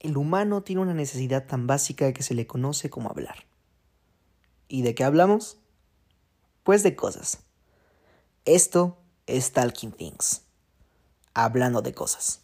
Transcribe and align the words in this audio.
el 0.00 0.16
humano 0.16 0.62
tiene 0.62 0.82
una 0.82 0.94
necesidad 0.94 1.46
tan 1.46 1.66
básica 1.66 2.12
que 2.12 2.22
se 2.22 2.34
le 2.34 2.46
conoce 2.46 2.90
como 2.90 3.10
hablar. 3.10 3.46
¿Y 4.68 4.82
de 4.82 4.94
qué 4.94 5.04
hablamos? 5.04 5.58
Pues 6.62 6.82
de 6.82 6.94
cosas. 6.94 7.40
Esto 8.44 8.98
es 9.26 9.52
Talking 9.52 9.92
Things. 9.92 10.42
Hablando 11.34 11.82
de 11.82 11.94
cosas. 11.94 12.42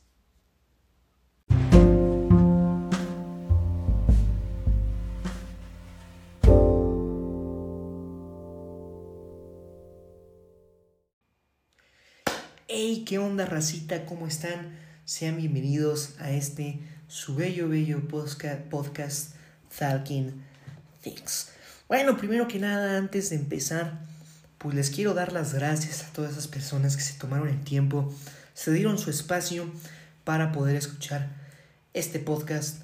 Hey, 12.67 13.05
¿qué 13.07 13.19
onda, 13.19 13.47
racita? 13.47 14.07
¿Cómo 14.07 14.27
están? 14.27 14.77
Sean 15.05 15.37
bienvenidos 15.37 16.15
a 16.19 16.31
este 16.31 16.81
su 17.09 17.35
bello, 17.35 17.69
bello 17.69 18.01
podcast, 18.09 19.35
Talking 19.79 20.43
Things. 21.03 21.51
Bueno, 21.89 22.17
primero 22.17 22.49
que 22.49 22.59
nada, 22.59 22.97
antes 22.97 23.31
de 23.31 23.37
empezar, 23.37 24.01
pues 24.59 24.75
les 24.75 24.91
quiero 24.91 25.15
dar 25.15 25.33
las 25.33 25.55
gracias 25.55 26.05
a 26.05 26.13
todas 26.13 26.33
esas 26.33 26.49
personas 26.49 26.97
que 26.97 27.03
se 27.03 27.19
tomaron 27.19 27.49
el 27.49 27.63
tiempo, 27.63 28.13
se 28.55 28.73
dieron 28.73 28.99
su 28.99 29.11
espacio 29.11 29.71
para 30.25 30.53
poder 30.53 30.77
escuchar 30.77 31.29
este 31.93 32.19
podcast 32.19 32.81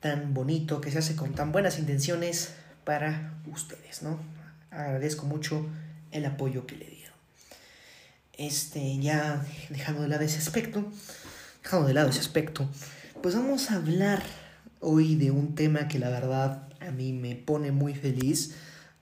tan 0.00 0.32
bonito 0.32 0.80
que 0.80 0.90
se 0.90 0.98
hace 0.98 1.14
con 1.14 1.34
tan 1.34 1.52
buenas 1.52 1.78
intenciones 1.78 2.54
para 2.84 3.34
ustedes, 3.46 4.02
¿no? 4.02 4.18
Agradezco 4.70 5.26
mucho 5.26 5.66
el 6.10 6.24
apoyo 6.24 6.66
que 6.66 6.76
le 6.76 6.86
dieron. 6.86 7.14
Este, 8.38 8.98
ya 8.98 9.44
dejando 9.68 10.02
de 10.02 10.08
lado 10.08 10.24
ese 10.24 10.38
aspecto, 10.38 10.90
dejando 11.62 11.86
de 11.86 11.94
lado 11.94 12.08
ese 12.08 12.20
aspecto, 12.20 12.68
pues 13.22 13.34
vamos 13.34 13.70
a 13.70 13.76
hablar 13.76 14.22
hoy 14.80 15.14
de 15.14 15.30
un 15.30 15.54
tema 15.54 15.88
que 15.88 15.98
la 15.98 16.08
verdad 16.08 16.68
a 16.80 16.90
mí 16.90 17.12
me 17.12 17.36
pone 17.36 17.70
muy 17.70 17.94
feliz, 17.94 18.54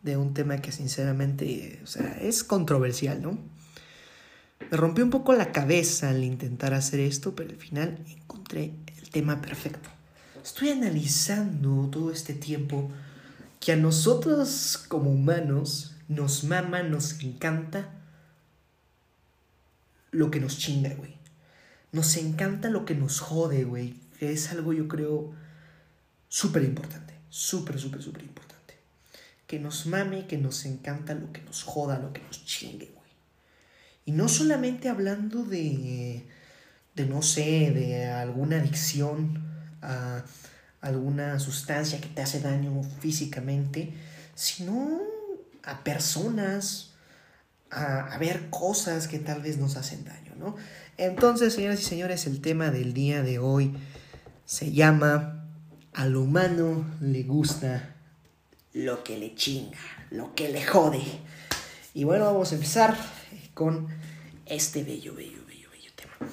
de 0.02 0.16
un 0.16 0.34
tema 0.34 0.58
que 0.58 0.72
sinceramente, 0.72 1.80
o 1.84 1.86
sea, 1.86 2.19
es 2.20 2.42
controversial, 2.42 3.22
¿no? 3.22 3.38
Me 4.70 4.77
rompió 4.77 5.05
un 5.05 5.10
poco 5.10 5.34
la 5.34 5.52
cabeza 5.52 6.10
al 6.10 6.25
intentar 6.25 6.75
hacer 6.75 7.00
esto, 7.00 7.36
pero 7.36 7.50
al 7.50 7.56
final 7.56 8.05
encontré 8.08 8.75
el 9.00 9.10
tema 9.10 9.41
perfecto. 9.41 9.88
Estoy 10.42 10.70
analizando 10.70 11.88
todo 11.88 12.10
este 12.10 12.34
tiempo 12.34 12.91
que 13.60 13.72
a 13.72 13.77
nosotros 13.77 14.84
como 14.88 15.10
humanos 15.10 15.97
nos 16.08 16.42
mama, 16.42 16.82
nos 16.82 17.22
encanta 17.22 17.94
lo 20.10 20.30
que 20.30 20.41
nos 20.41 20.58
chinga, 20.58 20.94
güey. 20.94 21.16
Nos 21.92 22.16
encanta 22.16 22.69
lo 22.69 22.84
que 22.84 22.94
nos 22.94 23.20
jode, 23.20 23.64
güey 23.64 24.08
es 24.20 24.50
algo 24.50 24.72
yo 24.72 24.88
creo 24.88 25.33
súper 26.28 26.62
importante, 26.64 27.14
súper, 27.28 27.78
súper, 27.78 28.02
súper 28.02 28.22
importante. 28.22 28.75
Que 29.47 29.58
nos 29.58 29.86
mame, 29.86 30.27
que 30.27 30.38
nos 30.38 30.64
encanta 30.66 31.14
lo 31.14 31.33
que 31.33 31.41
nos 31.42 31.62
joda, 31.62 31.98
lo 31.98 32.12
que 32.12 32.22
nos 32.22 32.44
chingue, 32.44 32.92
güey. 32.94 33.10
Y 34.05 34.12
no 34.12 34.28
solamente 34.28 34.88
hablando 34.88 35.44
de, 35.44 36.27
de 36.94 37.06
no 37.06 37.22
sé, 37.22 37.70
de 37.70 38.06
alguna 38.06 38.58
adicción 38.58 39.47
a 39.83 40.25
alguna 40.80 41.38
sustancia 41.41 42.00
que 42.00 42.08
te 42.08 42.22
hace 42.22 42.41
daño 42.41 42.82
físicamente, 43.00 43.94
sino 44.34 45.00
a 45.64 45.82
personas, 45.82 46.92
a, 47.70 48.14
a, 48.14 48.19
ver 48.19 48.48
cosas 48.50 49.08
que 49.08 49.19
tal 49.19 49.42
vez 49.42 49.58
nos 49.58 49.77
hacen 49.77 50.05
daño, 50.05 50.34
¿no? 50.38 50.56
Entonces, 50.97 51.55
señoras 51.55 51.80
y 51.80 51.84
señores, 51.84 52.27
el 52.27 52.41
tema 52.41 52.70
del 52.70 52.94
día 52.94 53.22
de 53.22 53.38
hoy 53.38 53.77
se 54.48 54.72
llama 54.72 55.44
Al 55.92 56.16
humano 56.16 56.86
le 57.02 57.22
gusta 57.24 57.96
lo 58.72 59.04
que 59.04 59.18
le 59.18 59.34
chinga, 59.34 59.78
lo 60.10 60.34
que 60.34 60.48
le 60.48 60.64
jode. 60.64 61.02
Y 61.92 62.04
bueno, 62.04 62.24
vamos 62.24 62.50
a 62.53 62.54
empezar 62.54 62.97
con 63.53 63.88
este 64.47 64.84
bello, 64.84 65.14
bello, 65.14 65.44
bello, 65.47 65.69
bello 65.70 65.91
tema. 65.94 66.31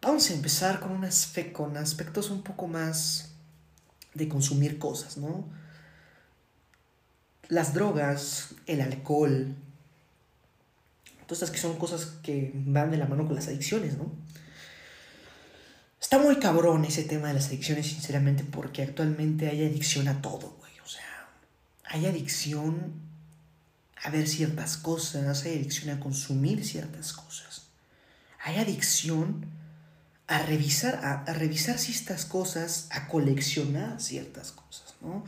Vamos 0.00 0.30
a 0.30 0.32
empezar 0.32 0.80
con, 0.80 0.92
unas 0.92 1.30
con 1.52 1.76
aspectos 1.76 2.30
un 2.30 2.42
poco 2.42 2.66
más 2.66 3.32
de 4.14 4.28
consumir 4.28 4.78
cosas, 4.78 5.18
¿no? 5.18 5.44
Las 7.48 7.74
drogas, 7.74 8.54
el 8.64 8.80
alcohol, 8.80 9.54
todas 11.26 11.42
estas 11.42 11.50
que 11.50 11.58
son 11.58 11.76
cosas 11.76 12.06
que 12.22 12.50
van 12.54 12.90
de 12.90 12.96
la 12.96 13.04
mano 13.04 13.26
con 13.26 13.34
las 13.34 13.48
adicciones, 13.48 13.98
¿no? 13.98 14.10
Está 16.00 16.18
muy 16.18 16.36
cabrón 16.36 16.84
ese 16.84 17.04
tema 17.04 17.28
de 17.28 17.34
las 17.34 17.48
adicciones, 17.48 17.86
sinceramente, 17.86 18.44
porque 18.44 18.82
actualmente 18.82 19.48
hay 19.48 19.64
adicción 19.64 20.08
a 20.08 20.22
todo, 20.22 20.56
güey. 20.58 20.72
O 20.84 20.88
sea, 20.88 21.28
hay 21.84 22.06
adicción 22.06 22.92
a 24.02 24.10
ver 24.10 24.28
ciertas 24.28 24.76
cosas, 24.76 25.44
hay 25.44 25.56
adicción 25.56 25.90
a 25.96 26.00
consumir 26.00 26.64
ciertas 26.64 27.12
cosas. 27.12 27.68
Hay 28.40 28.56
adicción 28.56 29.46
a 30.28 30.42
revisar, 30.42 31.00
a, 31.04 31.32
revisar 31.32 31.78
ciertas 31.78 32.24
cosas, 32.24 32.86
a 32.90 33.08
coleccionar 33.08 34.00
ciertas 34.00 34.52
cosas, 34.52 34.94
¿no? 35.00 35.24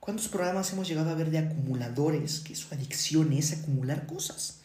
¿Cuántos 0.00 0.28
programas 0.28 0.72
hemos 0.72 0.88
llegado 0.88 1.10
a 1.10 1.14
ver 1.14 1.30
de 1.30 1.38
acumuladores 1.38 2.40
que 2.40 2.56
su 2.56 2.74
adicción 2.74 3.34
es 3.34 3.52
acumular 3.52 4.06
cosas? 4.06 4.60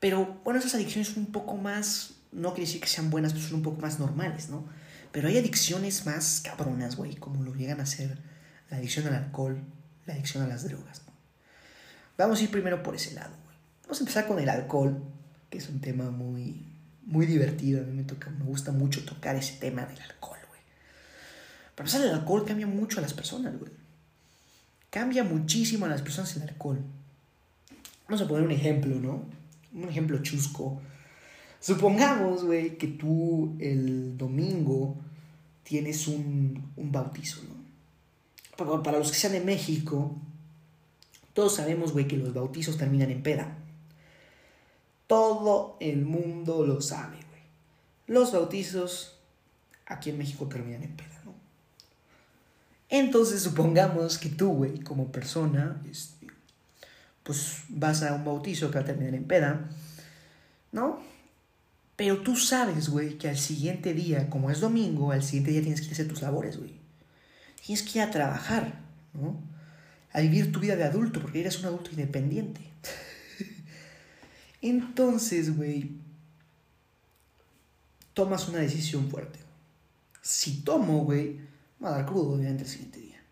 Pero 0.00 0.40
bueno, 0.44 0.58
esas 0.58 0.74
adicciones 0.74 1.08
son 1.08 1.20
un 1.20 1.32
poco 1.32 1.56
más 1.56 2.13
no 2.34 2.50
quiere 2.52 2.66
decir 2.66 2.80
que 2.80 2.88
sean 2.88 3.10
buenas, 3.10 3.32
pero 3.32 3.44
son 3.44 3.56
un 3.56 3.62
poco 3.62 3.80
más 3.80 3.98
normales, 3.98 4.48
¿no? 4.48 4.64
Pero 5.12 5.28
hay 5.28 5.38
adicciones 5.38 6.04
más 6.06 6.40
cabronas, 6.42 6.96
güey, 6.96 7.14
como 7.14 7.42
lo 7.42 7.54
llegan 7.54 7.80
a 7.80 7.86
ser 7.86 8.18
la 8.68 8.78
adicción 8.78 9.06
al 9.06 9.14
alcohol, 9.14 9.62
la 10.06 10.14
adicción 10.14 10.42
a 10.42 10.48
las 10.48 10.64
drogas, 10.64 11.02
¿no? 11.06 11.12
Vamos 12.18 12.40
a 12.40 12.42
ir 12.42 12.50
primero 12.50 12.82
por 12.82 12.94
ese 12.94 13.14
lado, 13.14 13.34
güey. 13.44 13.56
Vamos 13.84 13.98
a 13.98 14.02
empezar 14.02 14.26
con 14.26 14.38
el 14.38 14.48
alcohol, 14.48 15.02
que 15.50 15.58
es 15.58 15.68
un 15.68 15.80
tema 15.80 16.10
muy, 16.10 16.66
muy 17.06 17.26
divertido. 17.26 17.80
A 17.80 17.84
mí 17.84 17.92
me, 17.92 18.04
toca, 18.04 18.30
me 18.30 18.44
gusta 18.44 18.72
mucho 18.72 19.04
tocar 19.04 19.36
ese 19.36 19.54
tema 19.54 19.84
del 19.86 20.00
alcohol, 20.00 20.38
güey. 20.48 20.60
Para 21.74 21.88
empezar, 21.88 22.02
el 22.02 22.14
alcohol 22.14 22.44
cambia 22.44 22.66
mucho 22.66 22.98
a 22.98 23.02
las 23.02 23.14
personas, 23.14 23.56
güey. 23.58 23.70
Cambia 24.90 25.24
muchísimo 25.24 25.86
a 25.86 25.88
las 25.88 26.02
personas 26.02 26.36
el 26.36 26.42
alcohol. 26.42 26.80
Vamos 28.08 28.22
a 28.22 28.28
poner 28.28 28.44
un 28.44 28.52
ejemplo, 28.52 28.94
¿no? 28.96 29.24
Un 29.72 29.88
ejemplo 29.88 30.22
chusco 30.22 30.80
Supongamos, 31.64 32.44
güey, 32.44 32.76
que 32.76 32.88
tú 32.88 33.56
el 33.58 34.18
domingo 34.18 34.98
tienes 35.62 36.08
un, 36.08 36.70
un 36.76 36.92
bautizo, 36.92 37.40
¿no? 37.42 38.82
Para, 38.82 38.98
los 38.98 39.10
que 39.10 39.16
sean 39.16 39.32
de 39.32 39.40
México, 39.40 40.14
todos 41.32 41.54
sabemos, 41.54 41.94
güey, 41.94 42.06
que 42.06 42.18
los 42.18 42.34
bautizos 42.34 42.76
terminan 42.76 43.10
en 43.10 43.22
peda. 43.22 43.56
Todo 45.06 45.78
el 45.80 46.04
mundo 46.04 46.66
lo 46.66 46.82
sabe, 46.82 47.16
güey. 47.16 47.42
Los 48.08 48.32
bautizos 48.32 49.16
aquí 49.86 50.10
en 50.10 50.18
México 50.18 50.46
terminan 50.46 50.82
en 50.82 50.94
peda, 50.94 51.22
¿no? 51.24 51.32
Entonces 52.90 53.42
supongamos 53.42 54.18
que 54.18 54.28
tú, 54.28 54.52
güey, 54.52 54.80
como 54.80 55.10
persona, 55.10 55.82
este, 55.90 56.26
pues 57.22 57.62
vas 57.70 58.02
a 58.02 58.12
un 58.12 58.26
bautizo 58.26 58.70
que 58.70 58.74
va 58.74 58.82
a 58.82 58.86
terminar 58.86 59.14
en 59.14 59.24
peda, 59.24 59.70
¿no? 60.70 61.13
Pero 61.96 62.22
tú 62.22 62.36
sabes, 62.36 62.88
güey, 62.88 63.18
que 63.18 63.28
al 63.28 63.38
siguiente 63.38 63.94
día, 63.94 64.28
como 64.28 64.50
es 64.50 64.60
domingo, 64.60 65.12
al 65.12 65.22
siguiente 65.22 65.52
día 65.52 65.62
tienes 65.62 65.80
que 65.80 65.92
hacer 65.92 66.08
tus 66.08 66.22
labores, 66.22 66.58
güey. 66.58 66.74
Tienes 67.64 67.82
que 67.82 67.98
ir 67.98 68.04
a 68.04 68.10
trabajar, 68.10 68.80
¿no? 69.12 69.40
A 70.12 70.20
vivir 70.20 70.50
tu 70.50 70.60
vida 70.60 70.76
de 70.76 70.84
adulto, 70.84 71.20
porque 71.20 71.40
eres 71.40 71.58
un 71.60 71.66
adulto 71.66 71.90
independiente. 71.90 72.60
Entonces, 74.62 75.56
güey, 75.56 75.92
tomas 78.12 78.48
una 78.48 78.58
decisión 78.58 79.08
fuerte. 79.08 79.38
Si 80.20 80.62
tomo, 80.62 81.04
güey, 81.04 81.40
va 81.82 81.90
a 81.90 81.98
dar 81.98 82.06
crudo, 82.06 82.32
obviamente, 82.32 82.64
el 82.64 82.68
siguiente 82.68 83.00
día. 83.00 83.22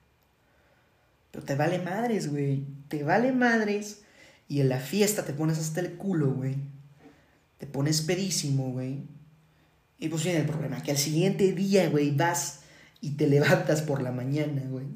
Pero 1.32 1.44
te 1.44 1.56
vale 1.56 1.80
madres, 1.80 2.30
güey. 2.30 2.64
Te 2.88 3.02
vale 3.02 3.32
madres. 3.32 4.02
Y 4.48 4.60
en 4.60 4.68
la 4.68 4.78
fiesta 4.78 5.24
te 5.24 5.32
pones 5.32 5.58
hasta 5.58 5.80
el 5.80 5.94
culo, 5.94 6.32
güey 6.32 6.71
te 7.62 7.68
pones 7.68 8.00
pedísimo, 8.00 8.72
güey. 8.72 9.04
Y 10.00 10.08
pues 10.08 10.24
viene 10.24 10.40
el 10.40 10.46
problema, 10.46 10.82
que 10.82 10.90
al 10.90 10.98
siguiente 10.98 11.52
día, 11.52 11.88
güey, 11.90 12.10
vas 12.10 12.62
y 13.00 13.10
te 13.10 13.26
levantas 13.28 13.82
por 13.82 14.02
la 14.02 14.10
mañana, 14.10 14.62
güey. 14.68 14.86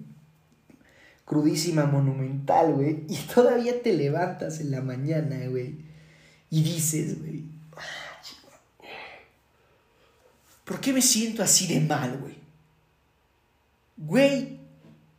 Crudísima, 1.24 1.84
monumental, 1.86 2.72
güey. 2.72 3.04
Y 3.08 3.14
todavía 3.34 3.80
te 3.84 3.92
levantas 3.92 4.58
en 4.58 4.72
la 4.72 4.80
mañana, 4.80 5.46
güey. 5.46 5.76
Y 6.50 6.64
dices, 6.64 7.20
güey. 7.20 7.44
¿Por 10.64 10.80
qué 10.80 10.92
me 10.92 11.02
siento 11.02 11.44
así 11.44 11.72
de 11.72 11.78
mal, 11.78 12.18
güey? 12.18 12.34
Güey, 13.96 14.55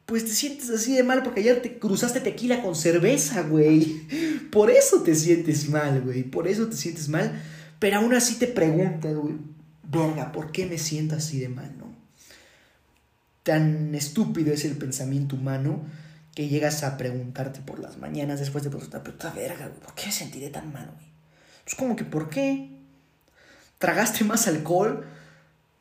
pues 0.08 0.24
te 0.24 0.32
sientes 0.32 0.70
así 0.70 0.96
de 0.96 1.04
mal 1.04 1.22
porque 1.22 1.42
ayer 1.42 1.62
te 1.62 1.80
cruzaste 1.80 2.22
tequila 2.22 2.62
con 2.64 2.76
cerveza, 2.76 3.42
güey. 3.42 4.08
Por 4.52 4.72
eso 4.72 5.04
te 5.04 5.14
sientes 5.14 5.68
mal, 5.70 6.02
güey. 6.02 6.24
Por 6.24 6.48
eso 6.48 6.68
te 6.68 6.78
sientes 6.78 7.10
mal. 7.10 7.44
Pero 7.78 7.98
aún 7.98 8.14
así 8.14 8.36
te 8.36 8.48
preguntas, 8.48 9.14
güey. 9.14 9.36
verga, 9.84 10.32
¿por 10.32 10.54
qué 10.54 10.66
me 10.66 10.78
siento 10.78 11.16
así 11.18 11.42
de 11.42 11.50
mal, 11.50 11.78
no? 11.78 11.94
Tan 13.44 13.94
estúpido 13.96 14.54
es 14.54 14.64
el 14.64 14.78
pensamiento 14.78 15.36
humano 15.36 15.86
que 16.34 16.48
llegas 16.48 16.84
a 16.84 16.96
preguntarte 16.96 17.60
por 17.60 17.80
las 17.80 17.98
mañanas 17.98 18.40
después 18.40 18.64
de 18.64 18.70
preguntar, 18.70 19.04
esta 19.06 19.32
verga, 19.32 19.68
güey, 19.68 19.80
¿por 19.82 19.94
qué 19.94 20.06
me 20.06 20.12
sentiré 20.14 20.50
tan 20.50 20.72
mal, 20.72 20.86
güey? 20.86 21.08
Es 21.66 21.76
como 21.76 21.98
que, 21.98 22.06
¿por 22.06 22.30
qué? 22.30 22.70
Tragaste 23.78 24.24
más 24.24 24.48
alcohol 24.48 25.06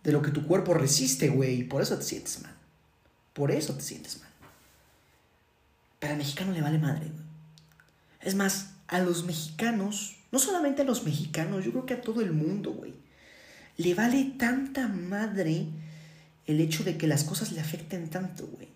de 0.02 0.10
lo 0.10 0.20
que 0.20 0.32
tu 0.32 0.44
cuerpo 0.48 0.74
resiste, 0.74 1.28
güey, 1.28 1.60
y 1.60 1.64
por 1.64 1.80
eso 1.80 1.96
te 1.96 2.04
sientes 2.04 2.42
mal. 2.42 2.56
Por 3.36 3.50
eso 3.50 3.74
te 3.74 3.82
sientes 3.82 4.18
mal. 4.20 4.30
Pero 5.98 6.14
al 6.14 6.18
mexicano 6.18 6.52
le 6.52 6.62
vale 6.62 6.78
madre, 6.78 7.04
güey. 7.10 7.26
Es 8.22 8.34
más, 8.34 8.70
a 8.88 8.98
los 9.00 9.24
mexicanos, 9.24 10.16
no 10.32 10.38
solamente 10.38 10.80
a 10.80 10.86
los 10.86 11.04
mexicanos, 11.04 11.62
yo 11.62 11.70
creo 11.70 11.84
que 11.84 11.94
a 11.94 12.00
todo 12.00 12.22
el 12.22 12.32
mundo, 12.32 12.72
güey, 12.72 12.94
le 13.76 13.94
vale 13.94 14.32
tanta 14.38 14.88
madre 14.88 15.66
el 16.46 16.60
hecho 16.60 16.82
de 16.82 16.96
que 16.96 17.06
las 17.06 17.24
cosas 17.24 17.52
le 17.52 17.60
afecten 17.60 18.08
tanto, 18.08 18.46
güey. 18.46 18.68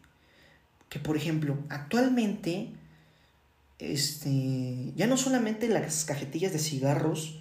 Que 0.91 0.99
por 0.99 1.17
ejemplo, 1.17 1.57
actualmente, 1.71 2.69
este, 3.79 4.93
ya 4.95 5.07
no 5.07 5.17
solamente 5.17 5.69
las 5.69 6.05
cajetillas 6.05 6.53
de 6.53 6.59
cigarros 6.59 7.41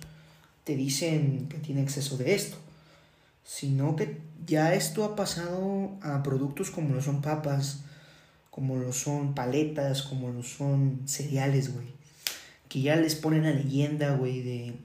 te 0.63 0.77
dicen 0.77 1.49
que 1.49 1.57
tiene 1.57 1.81
exceso 1.81 2.17
de 2.17 2.33
esto, 2.33 2.57
sino 3.43 3.95
que 3.95 4.21
ya 4.45 4.73
esto 4.73 5.03
ha 5.03 5.15
pasado 5.15 5.97
a 6.01 6.23
productos 6.23 6.71
como 6.71 6.95
lo 6.95 7.01
son 7.01 7.21
papas, 7.21 7.81
como 8.49 8.77
lo 8.77 8.93
son 8.93 9.35
paletas, 9.35 10.01
como 10.01 10.29
lo 10.29 10.43
son 10.43 11.01
cereales, 11.05 11.73
güey. 11.73 11.87
Que 12.67 12.81
ya 12.81 12.95
les 12.95 13.15
ponen 13.15 13.43
la 13.43 13.51
leyenda, 13.51 14.15
güey, 14.15 14.41
de, 14.41 14.75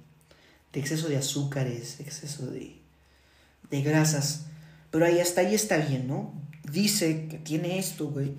de 0.73 0.81
exceso 0.81 1.09
de 1.09 1.17
azúcares, 1.17 2.01
exceso 2.01 2.47
de, 2.47 2.77
de 3.71 3.83
grasas. 3.83 4.47
Pero 4.91 5.07
ahí 5.07 5.21
hasta 5.21 5.41
ahí 5.41 5.55
está 5.55 5.79
bien, 5.79 6.07
¿no? 6.07 6.33
Dice 6.71 7.27
que 7.29 7.39
tiene 7.39 7.79
esto, 7.79 8.09
güey. 8.09 8.33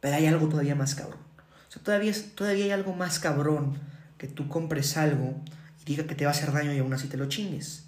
Pero 0.00 0.16
hay 0.16 0.26
algo 0.26 0.48
todavía 0.48 0.74
más 0.74 0.94
cabrón. 0.94 1.20
O 1.68 1.72
sea, 1.72 1.82
todavía, 1.82 2.12
todavía 2.34 2.64
hay 2.66 2.70
algo 2.70 2.94
más 2.94 3.18
cabrón 3.18 3.78
que 4.16 4.26
tú 4.26 4.48
compres 4.48 4.96
algo 4.96 5.34
y 5.80 5.84
diga 5.84 6.06
que 6.06 6.14
te 6.14 6.24
va 6.24 6.30
a 6.30 6.34
hacer 6.34 6.52
daño 6.52 6.72
y 6.72 6.78
aún 6.78 6.92
así 6.92 7.08
te 7.08 7.16
lo 7.16 7.28
chingues. 7.28 7.87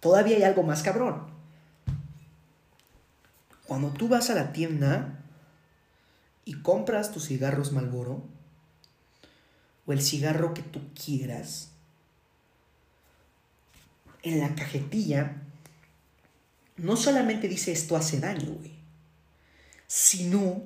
Todavía 0.00 0.36
hay 0.36 0.42
algo 0.42 0.62
más 0.62 0.82
cabrón. 0.82 1.26
Cuando 3.66 3.90
tú 3.90 4.08
vas 4.08 4.30
a 4.30 4.34
la 4.34 4.52
tienda 4.52 5.20
y 6.44 6.62
compras 6.62 7.12
tus 7.12 7.26
cigarros 7.26 7.72
Malboro 7.72 8.24
o 9.86 9.92
el 9.92 10.00
cigarro 10.00 10.54
que 10.54 10.62
tú 10.62 10.80
quieras, 10.94 11.70
en 14.22 14.40
la 14.40 14.54
cajetilla 14.54 15.42
no 16.76 16.96
solamente 16.96 17.48
dice 17.48 17.72
esto 17.72 17.96
hace 17.96 18.20
daño, 18.20 18.52
güey, 18.52 18.72
sino 19.86 20.62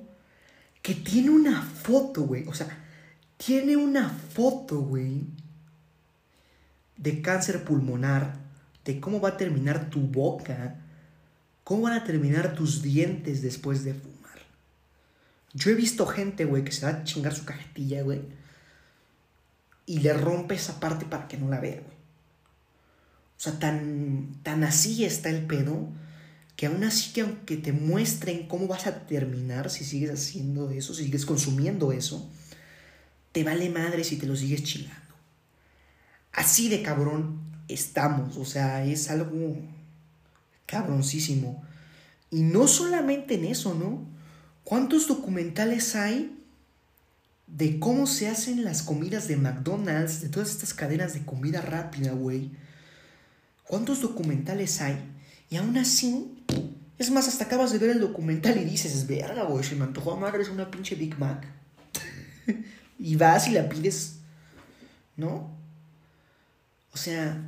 que 0.81 0.93
tiene 0.93 1.29
una 1.29 1.61
foto, 1.61 2.23
güey, 2.23 2.47
o 2.47 2.53
sea, 2.53 2.67
tiene 3.37 3.75
una 3.75 4.09
foto, 4.09 4.79
güey, 4.79 5.23
de 6.97 7.21
cáncer 7.21 7.63
pulmonar, 7.63 8.42
de 8.85 8.99
cómo 8.99 9.21
va 9.21 9.29
a 9.29 9.37
terminar 9.37 9.89
tu 9.89 10.01
boca, 10.01 10.75
cómo 11.63 11.83
van 11.83 11.93
a 11.93 12.03
terminar 12.03 12.55
tus 12.55 12.81
dientes 12.81 13.41
después 13.41 13.83
de 13.83 13.93
fumar. 13.93 14.39
Yo 15.53 15.71
he 15.71 15.75
visto 15.75 16.05
gente, 16.05 16.45
güey, 16.45 16.63
que 16.63 16.71
se 16.71 16.85
va 16.85 16.91
a 16.91 17.03
chingar 17.03 17.33
su 17.33 17.45
cajetilla, 17.45 18.01
güey, 18.01 18.21
y 19.85 19.99
le 19.99 20.13
rompe 20.13 20.55
esa 20.55 20.79
parte 20.79 21.05
para 21.05 21.27
que 21.27 21.37
no 21.37 21.49
la 21.49 21.59
vea, 21.59 21.81
güey. 21.81 21.93
O 23.37 23.41
sea, 23.43 23.59
tan, 23.59 24.39
tan 24.43 24.63
así 24.63 25.03
está 25.03 25.29
el 25.29 25.45
pedo 25.45 25.89
que 26.55 26.67
aún 26.67 26.83
así 26.83 27.11
que 27.13 27.21
aunque 27.21 27.57
te 27.57 27.73
muestren 27.73 28.47
cómo 28.47 28.67
vas 28.67 28.87
a 28.87 29.05
terminar 29.07 29.69
si 29.69 29.83
sigues 29.83 30.11
haciendo 30.11 30.69
eso, 30.69 30.93
si 30.93 31.05
sigues 31.05 31.25
consumiendo 31.25 31.91
eso, 31.91 32.29
te 33.31 33.43
vale 33.43 33.69
madre 33.69 34.03
si 34.03 34.17
te 34.17 34.27
lo 34.27 34.35
sigues 34.35 34.63
chingando. 34.63 35.15
Así 36.31 36.69
de 36.69 36.81
cabrón 36.83 37.42
estamos, 37.67 38.37
o 38.37 38.45
sea, 38.45 38.85
es 38.85 39.09
algo 39.09 39.57
cabroncísimo. 40.65 41.63
Y 42.31 42.43
no 42.43 42.67
solamente 42.67 43.35
en 43.35 43.45
eso, 43.45 43.75
¿no? 43.75 44.07
¿Cuántos 44.63 45.07
documentales 45.07 45.95
hay 45.95 46.39
de 47.47 47.79
cómo 47.79 48.07
se 48.07 48.27
hacen 48.27 48.63
las 48.63 48.81
comidas 48.81 49.27
de 49.27 49.37
McDonald's, 49.37 50.21
de 50.21 50.29
todas 50.29 50.49
estas 50.49 50.73
cadenas 50.73 51.13
de 51.13 51.23
comida 51.25 51.61
rápida, 51.61 52.13
güey? 52.13 52.51
¿Cuántos 53.67 54.01
documentales 54.01 54.81
hay? 54.81 54.97
Y 55.49 55.57
aún 55.57 55.77
así, 55.77 56.43
es 56.97 57.11
más, 57.11 57.27
hasta 57.27 57.45
acabas 57.45 57.71
de 57.71 57.77
ver 57.77 57.91
el 57.91 57.99
documental 57.99 58.57
y 58.57 58.65
dices, 58.65 59.05
verga, 59.05 59.43
güey, 59.43 59.63
se 59.63 59.75
me 59.75 59.83
antojó 59.83 60.13
a 60.13 60.19
madres 60.19 60.49
una 60.49 60.71
pinche 60.71 60.95
Big 60.95 61.17
Mac. 61.19 61.45
y 62.99 63.15
vas 63.15 63.47
y 63.47 63.51
la 63.51 63.69
pides, 63.69 64.19
¿no? 65.15 65.62
O 66.93 66.97
sea, 66.97 67.41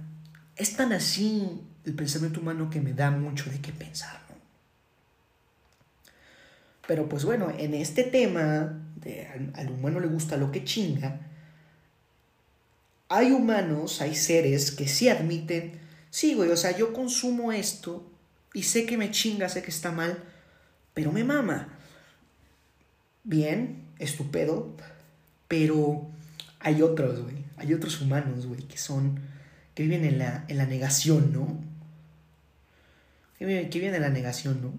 es 0.56 0.76
tan 0.76 0.94
así 0.94 1.62
el 1.86 1.94
pensamiento 1.94 2.40
humano 2.40 2.70
que 2.70 2.82
me 2.82 2.94
da 2.94 3.12
mucho 3.12 3.50
de 3.50 3.60
qué 3.60 3.72
pensar, 3.72 4.20
¿no? 4.30 4.36
Pero 6.88 7.08
pues 7.10 7.26
bueno, 7.26 7.52
en 7.58 7.74
este 7.74 8.04
tema, 8.04 8.80
de 8.96 9.28
al, 9.28 9.54
al 9.56 9.72
humano 9.72 10.00
le 10.00 10.08
gusta 10.08 10.38
lo 10.38 10.52
que 10.52 10.64
chinga, 10.64 11.20
hay 13.08 13.32
humanos, 13.32 14.02
hay 14.02 14.16
seres 14.16 14.72
que 14.72 14.88
sí 14.88 15.10
admiten, 15.10 15.80
sí, 16.10 16.34
güey, 16.34 16.50
o 16.50 16.58
sea, 16.58 16.76
yo 16.76 16.94
consumo 16.94 17.52
esto 17.52 18.10
y 18.54 18.64
sé 18.64 18.86
que 18.86 18.98
me 18.98 19.12
chinga, 19.12 19.50
sé 19.50 19.62
que 19.62 19.70
está 19.70 19.92
mal, 19.92 20.18
pero 20.94 21.12
me 21.12 21.24
mama. 21.24 21.70
Bien, 23.24 23.84
estupendo, 24.00 24.76
pero 25.48 26.08
hay 26.60 26.82
otros, 26.82 27.22
güey, 27.22 27.36
hay 27.58 27.74
otros 27.74 28.02
humanos, 28.02 28.46
güey, 28.46 28.62
que 28.64 28.78
son, 28.78 29.20
que 29.76 29.84
viven 29.84 30.06
en 30.06 30.18
la, 30.18 30.46
en 30.48 30.58
la 30.58 30.66
negación, 30.66 31.34
¿no? 31.34 31.60
Que 33.38 33.46
viven, 33.46 33.70
que 33.70 33.80
viven 33.80 33.96
en 33.96 34.02
la 34.02 34.10
negación, 34.10 34.62
¿no? 34.62 34.74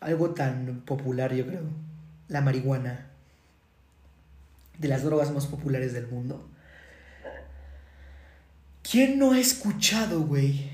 Algo 0.00 0.30
tan 0.30 0.82
popular, 0.84 1.32
yo 1.32 1.46
creo, 1.46 1.62
la 2.28 2.40
marihuana, 2.40 3.06
de 4.78 4.88
las 4.88 5.04
drogas 5.04 5.30
más 5.30 5.46
populares 5.46 5.92
del 5.92 6.08
mundo. 6.08 6.48
¿Quién 8.82 9.18
no 9.18 9.32
ha 9.32 9.38
escuchado, 9.38 10.22
güey, 10.22 10.70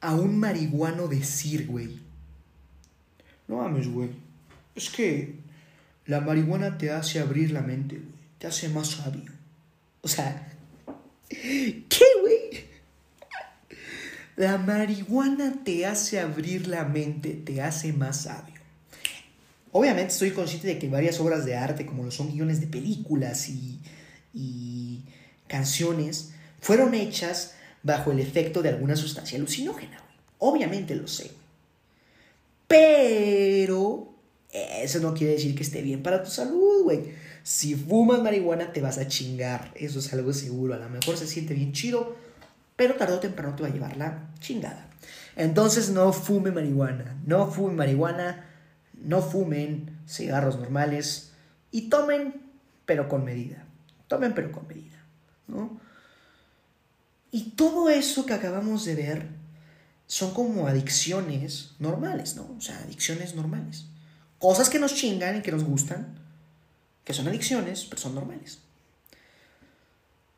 a 0.00 0.14
un 0.14 0.38
marihuano 0.38 1.08
decir, 1.08 1.66
güey? 1.66 2.00
No 3.48 3.56
mames, 3.56 3.88
güey. 3.88 4.10
Es 4.74 4.88
que 4.88 5.40
la 6.06 6.20
marihuana 6.20 6.78
te 6.78 6.90
hace 6.90 7.20
abrir 7.20 7.50
la 7.50 7.60
mente, 7.60 7.96
güey. 7.96 8.18
Te 8.38 8.46
hace 8.46 8.68
más 8.68 8.88
sabio. 8.88 9.37
O 10.00 10.08
sea, 10.08 10.52
¿qué, 11.28 12.04
güey? 12.20 12.68
La 14.36 14.56
marihuana 14.58 15.62
te 15.64 15.84
hace 15.84 16.20
abrir 16.20 16.68
la 16.68 16.84
mente, 16.84 17.30
te 17.30 17.60
hace 17.60 17.92
más 17.92 18.22
sabio. 18.22 18.54
Obviamente 19.72 20.12
estoy 20.12 20.30
consciente 20.30 20.68
de 20.68 20.78
que 20.78 20.88
varias 20.88 21.20
obras 21.20 21.44
de 21.44 21.56
arte, 21.56 21.84
como 21.84 22.04
lo 22.04 22.10
son 22.10 22.32
guiones 22.32 22.60
de 22.60 22.68
películas 22.68 23.48
y, 23.48 23.80
y 24.32 25.02
canciones, 25.46 26.32
fueron 26.60 26.94
hechas 26.94 27.54
bajo 27.82 28.12
el 28.12 28.20
efecto 28.20 28.62
de 28.62 28.70
alguna 28.70 28.96
sustancia 28.96 29.36
alucinógena. 29.38 30.02
Obviamente 30.38 30.94
lo 30.94 31.08
sé. 31.08 31.32
Pero 32.66 34.14
eso 34.52 35.00
no 35.00 35.14
quiere 35.14 35.34
decir 35.34 35.54
que 35.54 35.62
esté 35.62 35.82
bien 35.82 36.02
para 36.02 36.22
tu 36.22 36.30
salud, 36.30 36.84
güey. 36.84 37.00
Si 37.48 37.74
fumas 37.76 38.20
marihuana 38.20 38.74
te 38.74 38.82
vas 38.82 38.98
a 38.98 39.08
chingar, 39.08 39.72
eso 39.74 40.00
es 40.00 40.12
algo 40.12 40.34
seguro. 40.34 40.74
A 40.74 40.76
lo 40.76 40.90
mejor 40.90 41.16
se 41.16 41.26
siente 41.26 41.54
bien 41.54 41.72
chido, 41.72 42.14
pero 42.76 42.96
tarde 42.96 43.14
o 43.14 43.20
temprano 43.20 43.56
te 43.56 43.62
va 43.62 43.70
a 43.70 43.72
llevar 43.72 43.96
la 43.96 44.28
chingada. 44.38 44.86
Entonces 45.34 45.88
no 45.88 46.12
fume 46.12 46.50
marihuana, 46.50 47.16
no 47.24 47.50
fumen 47.50 47.76
marihuana, 47.76 48.44
no 48.92 49.22
fumen 49.22 49.98
cigarros 50.06 50.58
normales 50.58 51.32
y 51.70 51.88
tomen, 51.88 52.34
pero 52.84 53.08
con 53.08 53.24
medida. 53.24 53.64
Tomen, 54.08 54.34
pero 54.34 54.52
con 54.52 54.68
medida, 54.68 55.02
¿no? 55.46 55.80
Y 57.30 57.52
todo 57.52 57.88
eso 57.88 58.26
que 58.26 58.34
acabamos 58.34 58.84
de 58.84 58.94
ver 58.94 59.26
son 60.06 60.34
como 60.34 60.66
adicciones 60.68 61.76
normales, 61.78 62.36
¿no? 62.36 62.54
O 62.58 62.60
sea, 62.60 62.78
adicciones 62.80 63.34
normales. 63.34 63.86
Cosas 64.38 64.68
que 64.68 64.78
nos 64.78 64.94
chingan 64.94 65.38
y 65.38 65.40
que 65.40 65.52
nos 65.52 65.64
gustan, 65.64 66.27
que 67.08 67.14
son 67.14 67.26
adicciones, 67.26 67.86
pero 67.86 68.02
son 68.02 68.14
normales. 68.14 68.58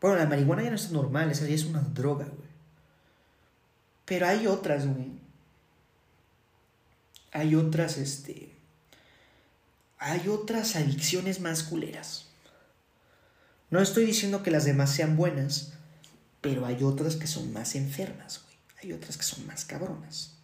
Bueno, 0.00 0.18
la 0.18 0.26
marihuana 0.26 0.62
ya 0.62 0.70
no 0.70 0.76
es 0.76 0.92
normal, 0.92 1.28
esa 1.28 1.44
ya 1.44 1.56
es 1.56 1.64
una 1.64 1.80
droga, 1.80 2.26
güey. 2.26 2.48
Pero 4.04 4.28
hay 4.28 4.46
otras, 4.46 4.86
güey. 4.86 5.10
Hay 7.32 7.56
otras, 7.56 7.98
este. 7.98 8.52
Hay 9.98 10.28
otras 10.28 10.76
adicciones 10.76 11.40
más 11.40 11.64
culeras. 11.64 12.26
No 13.70 13.80
estoy 13.80 14.06
diciendo 14.06 14.44
que 14.44 14.52
las 14.52 14.64
demás 14.64 14.94
sean 14.94 15.16
buenas, 15.16 15.72
Pero 16.40 16.66
hay 16.66 16.84
otras 16.84 17.16
que 17.16 17.26
son 17.26 17.52
más 17.52 17.74
enfermas, 17.74 18.44
güey. 18.44 18.56
Hay 18.80 18.92
otras 18.92 19.16
que 19.16 19.24
son 19.24 19.44
más 19.48 19.64
cabronas. 19.64 20.36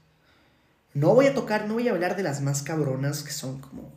No 0.92 1.14
voy 1.14 1.26
a 1.26 1.34
tocar, 1.34 1.68
no 1.68 1.74
voy 1.74 1.86
a 1.86 1.92
hablar 1.92 2.16
de 2.16 2.24
las 2.24 2.40
más 2.40 2.64
cabronas 2.64 3.22
que 3.22 3.30
son 3.30 3.60
como 3.60 3.92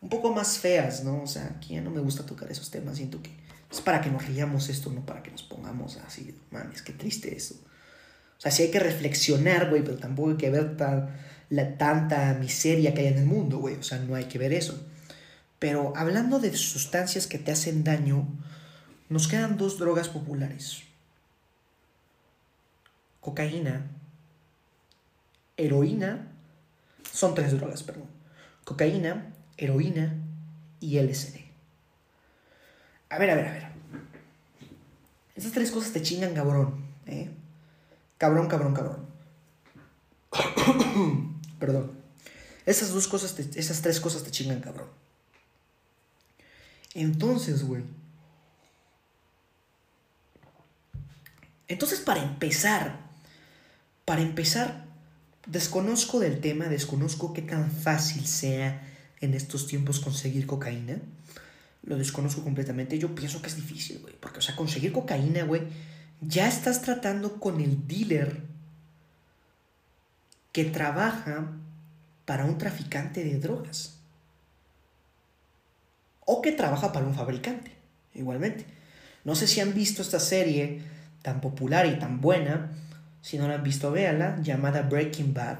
un 0.00 0.08
poco 0.08 0.32
más 0.32 0.58
feas, 0.58 1.04
¿no? 1.04 1.22
O 1.22 1.26
sea, 1.26 1.54
aquí 1.56 1.74
ya 1.74 1.80
no 1.80 1.90
me 1.90 2.00
gusta 2.00 2.24
tocar 2.24 2.50
esos 2.50 2.70
temas. 2.70 2.96
Siento 2.96 3.22
que 3.22 3.30
es 3.70 3.80
para 3.80 4.00
que 4.00 4.10
nos 4.10 4.26
riamos 4.26 4.68
esto, 4.68 4.90
no 4.90 5.04
para 5.04 5.22
que 5.22 5.30
nos 5.30 5.42
pongamos 5.42 5.96
así, 5.98 6.38
mames, 6.50 6.82
qué 6.82 6.92
triste 6.92 7.36
eso. 7.36 7.54
O 8.38 8.40
sea, 8.40 8.50
sí 8.50 8.64
hay 8.64 8.70
que 8.70 8.80
reflexionar, 8.80 9.70
güey, 9.70 9.82
pero 9.82 9.96
tampoco 9.96 10.30
hay 10.30 10.36
que 10.36 10.50
ver 10.50 10.76
la 11.48 11.78
tanta 11.78 12.34
miseria 12.34 12.92
que 12.92 13.00
hay 13.00 13.06
en 13.08 13.18
el 13.18 13.26
mundo, 13.26 13.58
güey. 13.58 13.76
O 13.76 13.82
sea, 13.82 13.98
no 13.98 14.14
hay 14.14 14.24
que 14.24 14.38
ver 14.38 14.52
eso. 14.52 14.78
Pero 15.58 15.94
hablando 15.96 16.38
de 16.38 16.54
sustancias 16.54 17.26
que 17.26 17.38
te 17.38 17.50
hacen 17.50 17.82
daño, 17.82 18.28
nos 19.08 19.26
quedan 19.26 19.56
dos 19.56 19.78
drogas 19.78 20.08
populares. 20.08 20.82
Cocaína, 23.20 23.90
heroína, 25.56 26.28
son 27.12 27.34
tres 27.34 27.52
drogas, 27.52 27.82
perdón. 27.82 28.08
Cocaína, 28.64 29.32
heroína 29.56 30.14
y 30.80 30.98
LSD. 30.98 31.36
A 33.08 33.18
ver, 33.18 33.30
a 33.30 33.34
ver, 33.34 33.46
a 33.46 33.52
ver. 33.52 33.66
Esas 35.34 35.52
tres 35.52 35.70
cosas 35.70 35.92
te 35.92 36.02
chingan 36.02 36.34
cabrón, 36.34 36.84
¿eh? 37.06 37.30
Cabrón, 38.18 38.48
cabrón, 38.48 38.74
cabrón. 38.74 39.06
Perdón. 41.58 41.92
Esas 42.64 42.92
dos 42.92 43.06
cosas, 43.06 43.38
esas 43.38 43.80
tres 43.82 44.00
cosas 44.00 44.24
te 44.24 44.30
chingan 44.30 44.60
cabrón. 44.60 44.88
Entonces, 46.94 47.62
güey. 47.64 47.84
Entonces, 51.68 52.00
para 52.00 52.22
empezar, 52.22 52.98
para 54.04 54.22
empezar, 54.22 54.86
desconozco 55.46 56.18
del 56.20 56.40
tema, 56.40 56.66
desconozco 56.66 57.32
qué 57.34 57.42
tan 57.42 57.70
fácil 57.70 58.26
sea 58.26 58.95
en 59.20 59.34
estos 59.34 59.66
tiempos 59.66 60.00
conseguir 60.00 60.46
cocaína. 60.46 60.98
Lo 61.82 61.96
desconozco 61.96 62.42
completamente. 62.42 62.98
Yo 62.98 63.14
pienso 63.14 63.40
que 63.40 63.48
es 63.48 63.56
difícil, 63.56 64.00
güey. 64.00 64.14
Porque, 64.18 64.38
o 64.38 64.42
sea, 64.42 64.56
conseguir 64.56 64.92
cocaína, 64.92 65.44
güey, 65.44 65.62
ya 66.20 66.48
estás 66.48 66.82
tratando 66.82 67.38
con 67.38 67.60
el 67.60 67.86
dealer 67.86 68.42
que 70.52 70.64
trabaja 70.64 71.52
para 72.24 72.44
un 72.44 72.58
traficante 72.58 73.22
de 73.22 73.38
drogas 73.38 73.98
o 76.24 76.42
que 76.42 76.52
trabaja 76.52 76.92
para 76.92 77.06
un 77.06 77.14
fabricante, 77.14 77.72
igualmente. 78.14 78.66
No 79.24 79.34
sé 79.34 79.46
si 79.46 79.60
han 79.60 79.74
visto 79.74 80.02
esta 80.02 80.18
serie 80.18 80.82
tan 81.22 81.40
popular 81.40 81.86
y 81.86 81.98
tan 81.98 82.20
buena, 82.20 82.72
si 83.22 83.38
no 83.38 83.48
la 83.48 83.54
han 83.54 83.62
visto, 83.62 83.90
véala, 83.92 84.40
llamada 84.42 84.82
Breaking 84.82 85.34
Bad. 85.34 85.58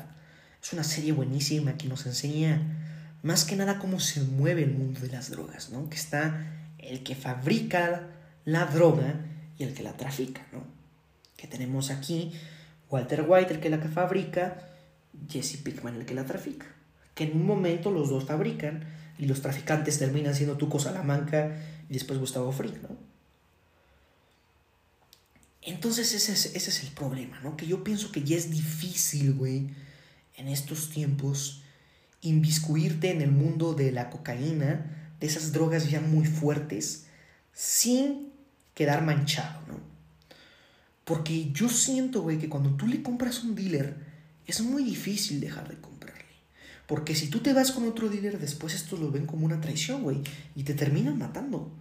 Es 0.63 0.73
una 0.73 0.85
serie 0.85 1.13
buenísima 1.13 1.77
que 1.77 1.89
nos 1.89 2.07
enseña 2.07 2.86
más 3.27 3.45
que 3.45 3.57
nada 3.57 3.81
cómo 3.81 3.99
se 3.99 4.21
mueve 4.21 4.63
el 4.63 4.71
mundo 4.71 5.01
de 5.01 5.09
las 5.09 5.31
drogas, 5.33 5.71
¿no? 5.71 5.91
Que 5.91 5.97
está 5.97 6.47
el 6.79 7.03
que 7.03 7.17
fabrica 7.17 8.07
la 8.45 8.67
droga 8.67 9.17
y 9.59 9.65
el 9.65 9.75
que 9.75 9.83
la 9.83 9.97
trafica, 9.97 10.47
¿no? 10.53 10.63
Que 11.37 11.49
tenemos 11.49 11.91
aquí 11.91 12.33
Walter 12.89 13.25
White, 13.27 13.55
el 13.55 13.61
que 13.61 13.69
la 13.69 13.79
fabrica, 13.79 14.69
Jesse 15.29 15.57
Pickman, 15.57 15.97
el 15.97 16.07
que 16.07 16.15
la 16.15 16.25
trafica. 16.25 16.67
Que 17.17 17.25
en 17.25 17.33
un 17.33 17.47
momento 17.47 17.91
los 17.91 18.11
dos 18.11 18.27
fabrican 18.27 18.85
y 19.19 19.27
los 19.27 19.43
traficantes 19.43 19.99
terminan 19.99 20.37
siendo 20.37 20.57
Tuco 20.57 20.79
Salamanca 20.79 21.57
y 21.91 21.95
después 21.95 22.21
Gustavo 22.21 22.53
Fring, 22.53 22.81
¿no? 22.81 22.97
Entonces 25.63 26.15
ese 26.15 26.31
es, 26.31 26.55
ese 26.55 26.71
es 26.71 26.83
el 26.85 26.91
problema, 26.91 27.41
¿no? 27.41 27.57
Que 27.57 27.67
yo 27.67 27.83
pienso 27.83 28.13
que 28.13 28.23
ya 28.23 28.37
es 28.37 28.53
difícil, 28.53 29.35
güey, 29.35 29.71
en 30.37 30.47
estos 30.47 30.91
tiempos, 30.91 31.65
inviscuirte 32.29 33.11
en 33.11 33.23
el 33.23 33.31
mundo 33.31 33.75
de 33.75 33.93
la 33.93 34.11
cocaína, 34.11 35.13
de 35.21 35.27
esas 35.27 35.53
drogas 35.53 35.91
ya 35.91 36.01
muy 36.01 36.27
fuertes, 36.27 37.07
sin 37.53 38.33
quedar 38.75 39.03
manchado, 39.03 39.61
¿no? 39.69 39.81
Porque 41.05 41.53
yo 41.53 41.69
siento, 41.69 42.23
güey, 42.23 42.39
que 42.39 42.49
cuando 42.49 42.71
tú 42.71 42.87
le 42.87 43.03
compras 43.03 43.39
a 43.39 43.43
un 43.43 43.55
dealer, 43.55 43.97
es 44.47 44.61
muy 44.61 44.83
difícil 44.83 45.41
dejar 45.41 45.69
de 45.69 45.81
comprar. 45.81 45.97
Porque 46.87 47.17
si 47.17 47.29
tú 47.29 47.41
te 47.41 47.53
vas 47.53 47.73
con 47.73 47.87
otro 47.89 48.09
dealer, 48.09 48.39
después 48.39 48.75
estos 48.75 49.01
lo 49.01 49.11
ven 49.11 49.27
como 49.27 49.45
una 49.45 49.61
traición, 49.61 50.03
güey, 50.03 50.23
y 50.55 50.63
te 50.63 50.75
terminan 50.75 51.19
matando. 51.19 51.73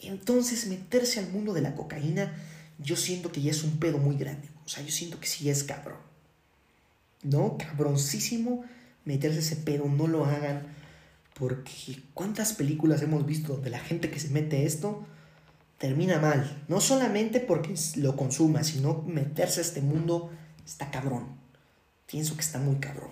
Entonces, 0.00 0.66
meterse 0.66 1.20
al 1.20 1.30
mundo 1.30 1.54
de 1.54 1.62
la 1.62 1.74
cocaína, 1.74 2.34
yo 2.78 2.96
siento 2.96 3.32
que 3.32 3.40
ya 3.40 3.50
es 3.50 3.62
un 3.64 3.78
pedo 3.78 3.98
muy 3.98 4.16
grande. 4.16 4.48
O 4.64 4.68
sea, 4.68 4.84
yo 4.84 4.90
siento 4.90 5.18
que 5.20 5.26
sí 5.26 5.48
es 5.48 5.64
cabrón. 5.64 5.98
¿No? 7.22 7.56
Cabroncísimo 7.56 8.64
meterse 9.04 9.40
ese 9.40 9.56
pedo, 9.56 9.86
no 9.86 10.06
lo 10.06 10.24
hagan. 10.24 10.66
Porque 11.34 12.02
cuántas 12.14 12.52
películas 12.52 13.02
hemos 13.02 13.26
visto 13.26 13.54
donde 13.54 13.70
la 13.70 13.80
gente 13.80 14.10
que 14.10 14.20
se 14.20 14.28
mete 14.28 14.66
esto 14.66 15.06
termina 15.78 16.20
mal. 16.20 16.64
No 16.68 16.80
solamente 16.80 17.40
porque 17.40 17.74
lo 17.96 18.14
consuma, 18.14 18.62
sino 18.62 19.02
meterse 19.02 19.60
a 19.60 19.64
este 19.64 19.80
mundo 19.80 20.30
está 20.64 20.90
cabrón. 20.90 21.26
Pienso 22.06 22.34
que 22.36 22.42
está 22.42 22.58
muy 22.58 22.76
cabrón. 22.76 23.10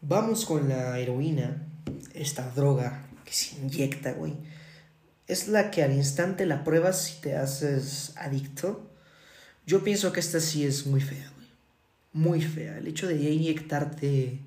Vamos 0.00 0.44
con 0.44 0.68
la 0.68 0.98
heroína, 0.98 1.66
esta 2.14 2.50
droga 2.50 3.04
que 3.24 3.32
se 3.32 3.56
inyecta, 3.56 4.12
güey. 4.12 4.34
Es 5.26 5.48
la 5.48 5.70
que 5.70 5.82
al 5.82 5.92
instante 5.92 6.44
la 6.46 6.62
pruebas 6.62 7.02
si 7.02 7.20
te 7.20 7.36
haces 7.36 8.12
adicto. 8.16 8.90
Yo 9.66 9.82
pienso 9.82 10.12
que 10.12 10.20
esta 10.20 10.40
sí 10.40 10.64
es 10.64 10.86
muy 10.86 11.00
fea. 11.00 11.31
Muy 12.12 12.42
fea. 12.42 12.78
El 12.78 12.86
hecho 12.86 13.06
de 13.06 13.22
ya 13.22 13.30
inyectarte. 13.30 14.40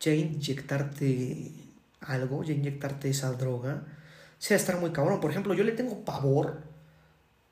Ya 0.00 0.14
inyectarte 0.14 1.52
algo, 2.00 2.42
ya 2.42 2.52
inyectarte 2.52 3.08
esa 3.08 3.32
droga. 3.32 3.84
sea 4.38 4.56
estar 4.56 4.80
muy 4.80 4.90
cabrón. 4.90 5.20
Por 5.20 5.30
ejemplo, 5.30 5.54
yo 5.54 5.64
le 5.64 5.72
tengo 5.72 6.04
pavor 6.04 6.62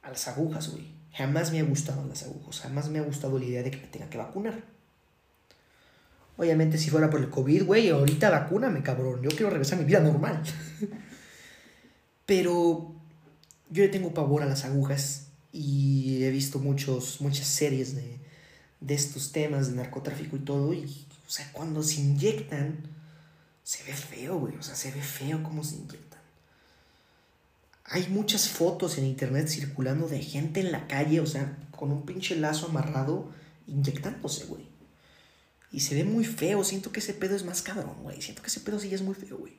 a 0.03 0.11
las 0.11 0.29
agujas, 0.29 0.71
güey. 0.71 0.89
Jamás 1.13 1.53
me 1.53 1.61
ha 1.61 1.65
gustado 1.65 2.07
las 2.07 2.25
agujas. 2.25 2.61
Jamás 2.61 2.89
me 2.89 2.99
ha 2.99 3.03
gustado 3.03 3.39
la 3.39 3.45
idea 3.45 3.63
de 3.63 3.71
que 3.71 3.79
me 3.79 3.87
tenga 3.87 4.11
que 4.11 4.19
vacunar. 4.19 4.63
Obviamente, 6.37 6.79
si 6.79 6.91
fuera 6.91 7.11
por 7.11 7.21
el 7.21 7.29
COVID, 7.29 7.65
güey, 7.65 7.91
ahorita 7.91 8.31
vacúname, 8.31 8.83
cabrón. 8.83 9.23
Yo 9.23 9.31
quiero 9.31 9.51
regresar 9.51 9.79
a 9.79 9.83
mi 9.83 9.87
vida 9.87 10.01
normal. 10.01 10.43
Pero 12.27 12.95
yo 13.71 13.83
le 13.83 13.89
tengo 13.89 14.15
pavor 14.15 14.43
a 14.43 14.47
las 14.47 14.65
agujas 14.65 15.29
y 15.53 16.23
he 16.25 16.31
visto 16.31 16.59
muchos, 16.59 17.21
muchas 17.21 17.47
series 17.47 17.95
de, 17.95 18.21
de 18.81 18.95
estos 18.95 19.33
temas 19.33 19.69
de 19.69 19.77
narcotráfico 19.77 20.37
y 20.37 20.41
todo. 20.41 20.73
Y, 20.73 20.85
o 21.27 21.31
sea, 21.31 21.51
cuando 21.53 21.83
se 21.83 22.01
inyectan, 22.01 22.79
se 23.63 23.85
ve 23.85 23.93
feo, 23.93 24.39
güey. 24.39 24.57
O 24.57 24.63
sea, 24.63 24.75
se 24.75 24.91
ve 24.91 25.03
feo 25.03 25.43
cómo 25.43 25.63
se 25.63 25.77
inyectan. 25.77 26.21
Hay 27.85 28.09
muchas 28.09 28.49
fotos 28.49 28.99
en 28.99 29.07
internet 29.07 29.49
circulando 29.49 30.09
de 30.09 30.23
gente 30.23 30.61
en 30.61 30.71
la 30.71 30.87
calle, 30.87 31.21
o 31.21 31.27
sea, 31.27 31.59
con 31.73 31.91
un 31.91 32.07
pinche 32.07 32.37
lazo 32.37 32.67
amarrado, 32.67 33.33
inyectándose, 33.67 34.45
güey. 34.45 34.69
Y 35.73 35.81
se 35.81 35.95
ve 35.95 36.05
muy 36.05 36.25
feo. 36.25 36.65
Siento 36.65 36.93
que 36.93 37.01
ese 37.01 37.15
pedo 37.15 37.37
es 37.37 37.45
más 37.45 37.63
cabrón, 37.63 37.97
güey. 38.03 38.21
Siento 38.23 38.43
que 38.43 38.49
ese 38.49 38.61
pedo 38.61 38.79
sí 38.79 38.89
ya 38.89 38.97
es 38.97 39.03
muy 39.03 39.15
feo, 39.15 39.39
güey. 39.39 39.57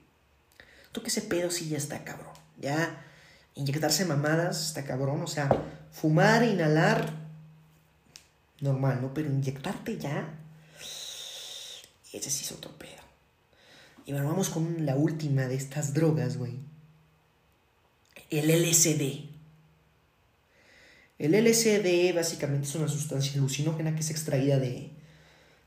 Siento 0.81 1.03
que 1.03 1.09
ese 1.09 1.21
pedo 1.21 1.51
sí 1.51 1.69
ya 1.69 1.77
está 1.77 2.03
cabrón. 2.03 2.33
Ya 2.59 3.05
inyectarse 3.55 4.05
mamadas 4.05 4.67
está 4.67 4.83
cabrón. 4.83 5.21
O 5.21 5.27
sea, 5.27 5.49
fumar, 5.91 6.43
inhalar, 6.43 7.20
normal, 8.61 9.01
¿no? 9.01 9.13
Pero 9.13 9.29
inyectarte 9.29 9.97
ya, 9.97 10.33
ese 12.13 12.29
sí 12.29 12.43
es 12.43 12.51
otro 12.51 12.71
pedo. 12.77 13.01
Y 14.05 14.13
bueno, 14.13 14.27
vamos 14.27 14.49
con 14.49 14.85
la 14.85 14.95
última 14.95 15.47
de 15.47 15.55
estas 15.55 15.93
drogas, 15.93 16.37
güey. 16.37 16.53
El 18.29 18.49
LSD. 18.49 19.29
El 21.19 21.33
LSD 21.33 22.15
básicamente 22.15 22.67
es 22.67 22.75
una 22.75 22.87
sustancia 22.87 23.33
alucinógena 23.35 23.93
que 23.93 24.01
es 24.01 24.09
extraída 24.09 24.57
de, 24.57 24.89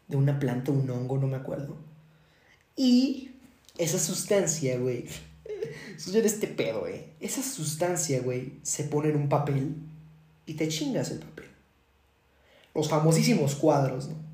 de 0.08 0.16
una 0.16 0.40
planta, 0.40 0.72
un 0.72 0.90
hongo, 0.90 1.18
no 1.18 1.28
me 1.28 1.36
acuerdo. 1.36 1.76
Y 2.76 3.30
esa 3.78 3.98
sustancia, 3.98 4.78
güey. 4.78 5.06
Escuchen 5.96 6.24
este 6.24 6.48
pedo, 6.48 6.80
güey. 6.80 7.04
Esa 7.20 7.42
sustancia, 7.42 8.20
güey, 8.20 8.54
se 8.62 8.84
pone 8.84 9.10
en 9.10 9.16
un 9.16 9.28
papel 9.28 9.76
y 10.46 10.54
te 10.54 10.68
chingas 10.68 11.10
el 11.10 11.20
papel. 11.20 11.43
Los 12.75 12.88
famosísimos 12.88 13.54
cuadros, 13.54 14.09
¿no? 14.09 14.25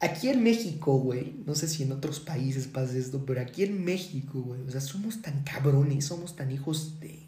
Aquí 0.00 0.28
en 0.28 0.44
México, 0.44 0.98
güey, 0.98 1.34
no 1.44 1.56
sé 1.56 1.66
si 1.66 1.82
en 1.82 1.90
otros 1.90 2.20
países 2.20 2.68
pasa 2.68 2.96
esto, 2.96 3.24
pero 3.26 3.40
aquí 3.40 3.64
en 3.64 3.84
México, 3.84 4.40
güey, 4.40 4.60
o 4.62 4.70
sea, 4.70 4.80
somos 4.80 5.22
tan 5.22 5.42
cabrones, 5.42 6.04
somos 6.04 6.36
tan 6.36 6.52
hijos 6.52 7.00
de... 7.00 7.18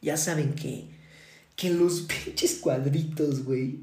Ya 0.00 0.16
saben 0.16 0.54
que, 0.54 0.88
que 1.54 1.70
los 1.70 2.00
pinches 2.24 2.54
cuadritos, 2.54 3.44
güey, 3.44 3.80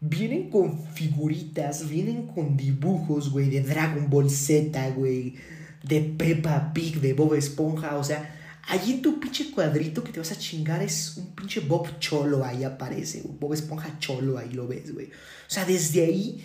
vienen 0.00 0.50
con 0.50 0.84
figuritas, 0.84 1.88
vienen 1.88 2.26
con 2.26 2.56
dibujos, 2.56 3.30
güey, 3.30 3.50
de 3.50 3.62
Dragon 3.62 4.10
Ball 4.10 4.28
Z, 4.28 4.90
güey, 4.90 5.36
de 5.84 6.00
Peppa 6.00 6.72
Pig, 6.72 7.00
de 7.00 7.14
Bob 7.14 7.34
Esponja, 7.34 7.96
o 7.96 8.04
sea, 8.04 8.34
Allí 8.68 8.94
en 8.94 9.02
tu 9.02 9.20
pinche 9.20 9.52
cuadrito 9.52 10.02
que 10.02 10.12
te 10.12 10.18
vas 10.18 10.32
a 10.32 10.38
chingar 10.38 10.82
es 10.82 11.16
un 11.16 11.34
pinche 11.36 11.60
Bob 11.60 12.00
Cholo 12.00 12.44
ahí 12.44 12.64
aparece, 12.64 13.22
Bob 13.24 13.54
Esponja 13.54 13.96
Cholo 14.00 14.38
ahí 14.38 14.50
lo 14.50 14.66
ves, 14.66 14.92
güey. 14.92 15.06
O 15.06 15.10
sea, 15.50 15.64
desde 15.64 16.04
ahí 16.04 16.44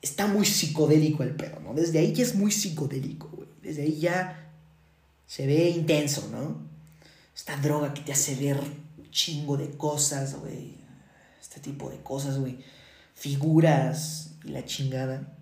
está 0.00 0.28
muy 0.28 0.46
psicodélico 0.46 1.24
el 1.24 1.34
pedo, 1.34 1.58
¿no? 1.60 1.74
Desde 1.74 1.98
ahí 1.98 2.12
ya 2.12 2.22
es 2.22 2.36
muy 2.36 2.52
psicodélico, 2.52 3.28
güey. 3.28 3.48
Desde 3.62 3.82
ahí 3.82 3.98
ya 3.98 4.52
se 5.26 5.46
ve 5.46 5.68
intenso, 5.70 6.28
¿no? 6.30 6.60
Esta 7.34 7.56
droga 7.56 7.92
que 7.92 8.02
te 8.02 8.12
hace 8.12 8.36
ver 8.36 8.60
chingo 9.10 9.56
de 9.56 9.70
cosas, 9.70 10.36
güey. 10.36 10.76
Este 11.40 11.58
tipo 11.58 11.90
de 11.90 11.98
cosas, 11.98 12.38
güey. 12.38 12.58
Figuras 13.14 14.36
y 14.44 14.50
la 14.50 14.64
chingada. 14.64 15.36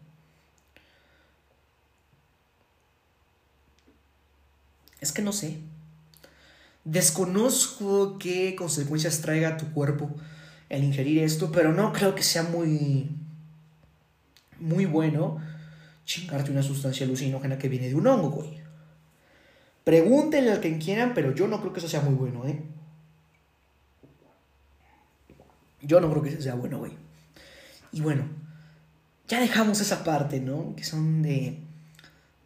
Es 5.01 5.13
que 5.13 5.21
no 5.21 5.33
sé. 5.33 5.59
Desconozco 6.85 8.19
qué 8.19 8.55
consecuencias 8.55 9.21
traiga 9.21 9.51
a 9.51 9.57
tu 9.57 9.73
cuerpo 9.73 10.11
el 10.69 10.85
ingerir 10.85 11.23
esto, 11.23 11.51
pero 11.53 11.73
no 11.73 11.93
creo 11.93 12.15
que 12.15 12.23
sea 12.23 12.43
muy 12.43 13.11
muy 14.59 14.87
bueno 14.87 15.39
chingarte 16.05 16.51
una 16.51 16.63
sustancia 16.63 17.07
alucinógena 17.07 17.59
que 17.59 17.69
viene 17.69 17.89
de 17.89 17.95
un 17.95 18.07
hongo, 18.07 18.31
güey. 18.31 18.61
Pregúntenle 19.85 20.53
al 20.53 20.61
quien 20.61 20.81
quieran, 20.81 21.13
pero 21.15 21.35
yo 21.35 21.47
no 21.47 21.61
creo 21.61 21.73
que 21.73 21.81
eso 21.81 21.89
sea 21.89 22.01
muy 22.01 22.15
bueno, 22.15 22.47
¿eh? 22.47 22.63
Yo 25.83 26.01
no 26.01 26.11
creo 26.11 26.23
que 26.23 26.31
eso 26.31 26.41
sea 26.41 26.55
bueno, 26.55 26.79
güey. 26.79 26.93
Y 27.93 28.01
bueno, 28.01 28.25
ya 29.29 29.41
dejamos 29.41 29.81
esa 29.81 30.03
parte, 30.03 30.41
¿no? 30.41 30.75
Que 30.77 30.85
son 30.85 31.23
de... 31.23 31.59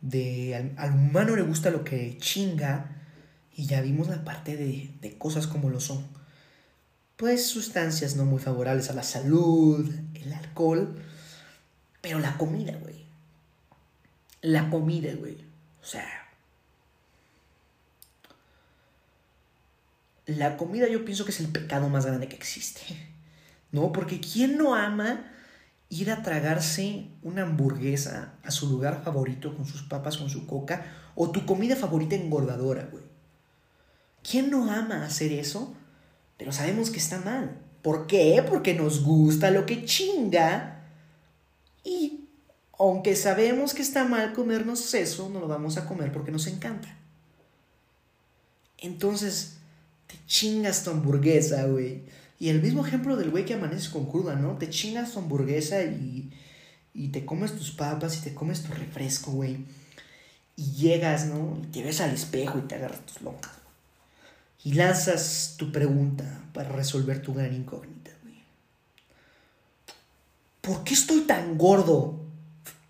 de 0.00 0.74
al, 0.76 0.92
humano 0.92 1.36
le 1.36 1.42
gusta 1.42 1.70
lo 1.70 1.84
que 1.84 2.18
chinga 2.18 2.96
y 3.58 3.66
ya 3.66 3.80
vimos 3.80 4.06
la 4.06 4.22
parte 4.22 4.56
de, 4.56 4.88
de 5.00 5.18
cosas 5.18 5.48
como 5.48 5.68
lo 5.68 5.80
son. 5.80 6.06
Pues 7.16 7.44
sustancias 7.48 8.14
no 8.14 8.24
muy 8.24 8.38
favorables 8.38 8.88
a 8.88 8.92
la 8.92 9.02
salud, 9.02 9.92
el 10.14 10.32
alcohol, 10.32 10.96
pero 12.00 12.20
la 12.20 12.38
comida, 12.38 12.76
güey. 12.80 13.04
La 14.42 14.70
comida, 14.70 15.12
güey. 15.16 15.38
O 15.82 15.84
sea. 15.84 16.06
La 20.26 20.56
comida 20.56 20.86
yo 20.88 21.04
pienso 21.04 21.24
que 21.24 21.32
es 21.32 21.40
el 21.40 21.48
pecado 21.48 21.88
más 21.88 22.06
grande 22.06 22.28
que 22.28 22.36
existe. 22.36 22.82
¿No? 23.72 23.90
Porque 23.90 24.20
¿quién 24.20 24.56
no 24.56 24.76
ama 24.76 25.32
ir 25.88 26.12
a 26.12 26.22
tragarse 26.22 27.08
una 27.24 27.42
hamburguesa 27.42 28.34
a 28.44 28.52
su 28.52 28.70
lugar 28.70 29.02
favorito 29.02 29.56
con 29.56 29.66
sus 29.66 29.82
papas, 29.82 30.16
con 30.16 30.30
su 30.30 30.46
coca? 30.46 30.86
O 31.16 31.32
tu 31.32 31.44
comida 31.44 31.74
favorita 31.74 32.14
engordadora, 32.14 32.84
güey. 32.84 33.07
¿Quién 34.22 34.50
no 34.50 34.70
ama 34.70 35.04
hacer 35.04 35.32
eso? 35.32 35.74
Pero 36.36 36.52
sabemos 36.52 36.90
que 36.90 36.98
está 36.98 37.18
mal. 37.20 37.58
¿Por 37.82 38.06
qué? 38.06 38.44
Porque 38.48 38.74
nos 38.74 39.02
gusta 39.02 39.50
lo 39.50 39.66
que 39.66 39.84
chinga 39.84 40.78
y 41.84 42.28
aunque 42.78 43.16
sabemos 43.16 43.74
que 43.74 43.82
está 43.82 44.04
mal 44.04 44.32
comernos 44.32 44.94
eso, 44.94 45.28
no 45.30 45.40
lo 45.40 45.48
vamos 45.48 45.76
a 45.76 45.86
comer 45.86 46.12
porque 46.12 46.30
nos 46.30 46.46
encanta. 46.46 46.96
Entonces, 48.78 49.56
te 50.06 50.16
chingas 50.26 50.84
tu 50.84 50.90
hamburguesa, 50.90 51.64
güey. 51.64 52.02
Y 52.38 52.50
el 52.50 52.62
mismo 52.62 52.86
ejemplo 52.86 53.16
del 53.16 53.30
güey 53.30 53.44
que 53.44 53.54
amaneces 53.54 53.88
con 53.88 54.06
cruda, 54.06 54.36
¿no? 54.36 54.56
Te 54.58 54.70
chingas 54.70 55.12
tu 55.12 55.18
hamburguesa 55.18 55.82
y, 55.82 56.30
y 56.94 57.08
te 57.08 57.24
comes 57.24 57.56
tus 57.56 57.72
papas 57.72 58.16
y 58.18 58.20
te 58.20 58.34
comes 58.34 58.62
tu 58.62 58.72
refresco, 58.72 59.32
güey. 59.32 59.66
Y 60.54 60.72
llegas, 60.72 61.26
¿no? 61.26 61.60
Y 61.62 61.66
te 61.66 61.82
ves 61.82 62.00
al 62.00 62.14
espejo 62.14 62.58
y 62.58 62.62
te 62.62 62.76
agarras 62.76 63.04
tus 63.06 63.22
loncas. 63.22 63.57
Y 64.64 64.74
lanzas 64.74 65.54
tu 65.56 65.72
pregunta 65.72 66.42
para 66.52 66.70
resolver 66.70 67.22
tu 67.22 67.34
gran 67.34 67.54
incógnita. 67.54 67.98
¿por 70.68 70.84
qué 70.84 70.92
estoy 70.92 71.22
tan 71.22 71.56
gordo? 71.56 72.20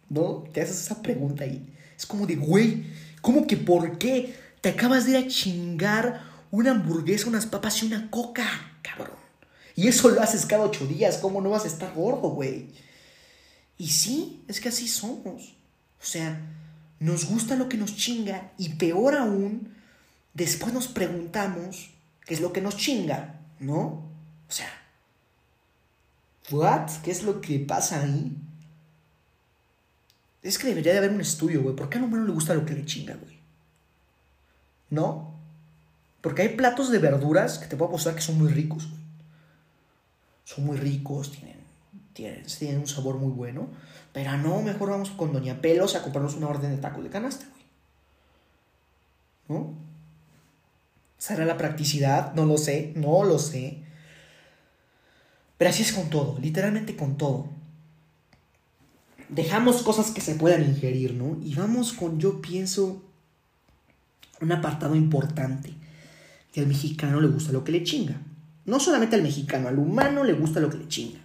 ¿No? 0.09 0.45
Te 0.53 0.61
haces 0.61 0.81
esa 0.81 1.01
pregunta 1.01 1.45
ahí. 1.45 1.65
Es 1.97 2.07
como 2.07 2.27
de, 2.27 2.35
güey, 2.35 2.87
¿cómo 3.21 3.47
que 3.47 3.57
por 3.57 3.99
qué? 3.99 4.35
Te 4.61 4.71
acabas 4.71 5.05
de 5.05 5.13
ir 5.13 5.17
a 5.19 5.29
chingar 5.29 6.25
una 6.51 6.73
hamburguesa, 6.73 7.29
unas 7.29 7.47
papas 7.47 7.81
y 7.83 7.87
una 7.87 8.11
coca, 8.11 8.45
cabrón. 8.83 9.17
Y 9.77 9.87
eso 9.87 10.09
lo 10.09 10.21
haces 10.21 10.45
cada 10.45 10.65
ocho 10.65 10.89
días. 10.89 11.19
¿Cómo 11.19 11.41
no 11.41 11.51
vas 11.51 11.65
a 11.65 11.69
estar 11.69 11.95
gordo, 11.95 12.31
güey? 12.31 12.67
Y 13.77 13.87
sí, 13.87 14.43
es 14.49 14.61
que 14.61 14.71
así 14.71 14.89
somos. 14.89 15.55
O 16.01 16.05
sea, 16.05 16.41
nos 16.99 17.27
gusta 17.27 17.55
lo 17.55 17.69
que 17.69 17.77
nos 17.77 17.95
chinga 17.95 18.51
y 18.59 18.71
peor 18.71 19.15
aún, 19.15 19.73
después 20.39 20.73
nos 20.73 20.89
preguntamos 20.89 21.91
qué 22.25 22.35
es 22.35 22.41
lo 22.41 22.53
que 22.53 22.61
nos 22.61 22.77
chinga, 22.77 23.41
¿no? 23.59 23.83
O 24.49 24.51
sea, 24.51 24.69
¿What? 26.51 27.03
¿Qué 27.03 27.11
es 27.11 27.25
lo 27.25 27.41
que 27.41 27.59
pasa 27.59 28.01
ahí? 28.01 28.37
Es 30.43 30.59
que 30.59 30.69
debería 30.69 30.93
de 30.93 30.99
haber 30.99 31.11
un 31.11 31.21
estudio, 31.21 31.63
güey. 31.63 31.77
¿Por 31.77 31.89
qué 31.91 31.99
al 31.99 32.05
humano 32.05 32.25
le 32.25 32.33
gusta 32.33 32.55
lo 32.55 32.65
que 32.65 32.75
le 32.75 32.87
chinga, 32.87 33.17
güey? 33.17 33.39
¿No? 34.91 35.35
Porque 36.23 36.43
hay 36.43 36.49
platos 36.51 36.91
de 36.91 36.99
verduras 36.99 37.59
que 37.59 37.67
te 37.67 37.77
puedo 37.77 37.89
apostar 37.89 38.15
que 38.15 38.23
son 38.23 38.39
muy 38.39 38.49
ricos, 38.49 38.89
güey. 38.89 39.03
Son 40.45 40.65
muy 40.65 40.79
ricos, 40.79 41.33
tienen, 41.33 41.59
tienen, 42.15 42.47
tienen 42.47 42.81
un 42.81 42.87
sabor 42.87 43.17
muy 43.17 43.33
bueno. 43.33 43.69
Pero 44.15 44.39
no, 44.39 44.63
mejor 44.63 44.91
vamos 44.91 45.11
con 45.11 45.33
Doña 45.33 45.61
Pelos 45.61 45.97
a 45.97 46.03
comprarnos 46.03 46.37
una 46.37 46.49
orden 46.49 46.71
de 46.71 46.79
tacos 46.79 47.05
de 47.05 47.11
canasta, 47.11 47.45
güey. 47.51 47.65
¿No? 49.49 49.88
¿Será 51.19 51.45
la 51.45 51.59
practicidad? 51.59 52.33
No 52.35 52.47
lo 52.47 52.57
sé, 52.57 52.93
no 52.95 53.25
lo 53.25 53.39
sé. 53.41 53.83
Pero 55.59 55.71
así 55.71 55.83
es 55.83 55.93
con 55.93 56.09
todo, 56.09 56.39
literalmente 56.39 56.97
con 56.97 57.19
todo. 57.19 57.51
Dejamos 59.29 59.83
cosas 59.83 60.13
que 60.13 60.21
se 60.21 60.37
puedan 60.37 60.63
ingerir, 60.63 61.15
¿no? 61.15 61.37
Y 61.43 61.55
vamos 61.57 61.93
con, 61.93 62.21
yo 62.21 62.41
pienso, 62.41 63.03
un 64.41 64.53
apartado 64.53 64.95
importante. 64.95 65.75
Que 66.53 66.61
al 66.61 66.69
mexicano 66.69 67.21
le 67.21 67.29
gusta 67.29 67.53
lo 67.53 67.65
que 67.65 67.73
le 67.73 67.83
chinga. 67.83 68.23
No 68.65 68.79
solamente 68.79 69.17
al 69.17 69.23
mexicano, 69.23 69.69
al 69.69 69.79
humano 69.79 70.23
le 70.23 70.33
gusta 70.35 70.61
lo 70.61 70.71
que 70.71 70.79
le 70.79 70.89
chinga. 70.89 71.21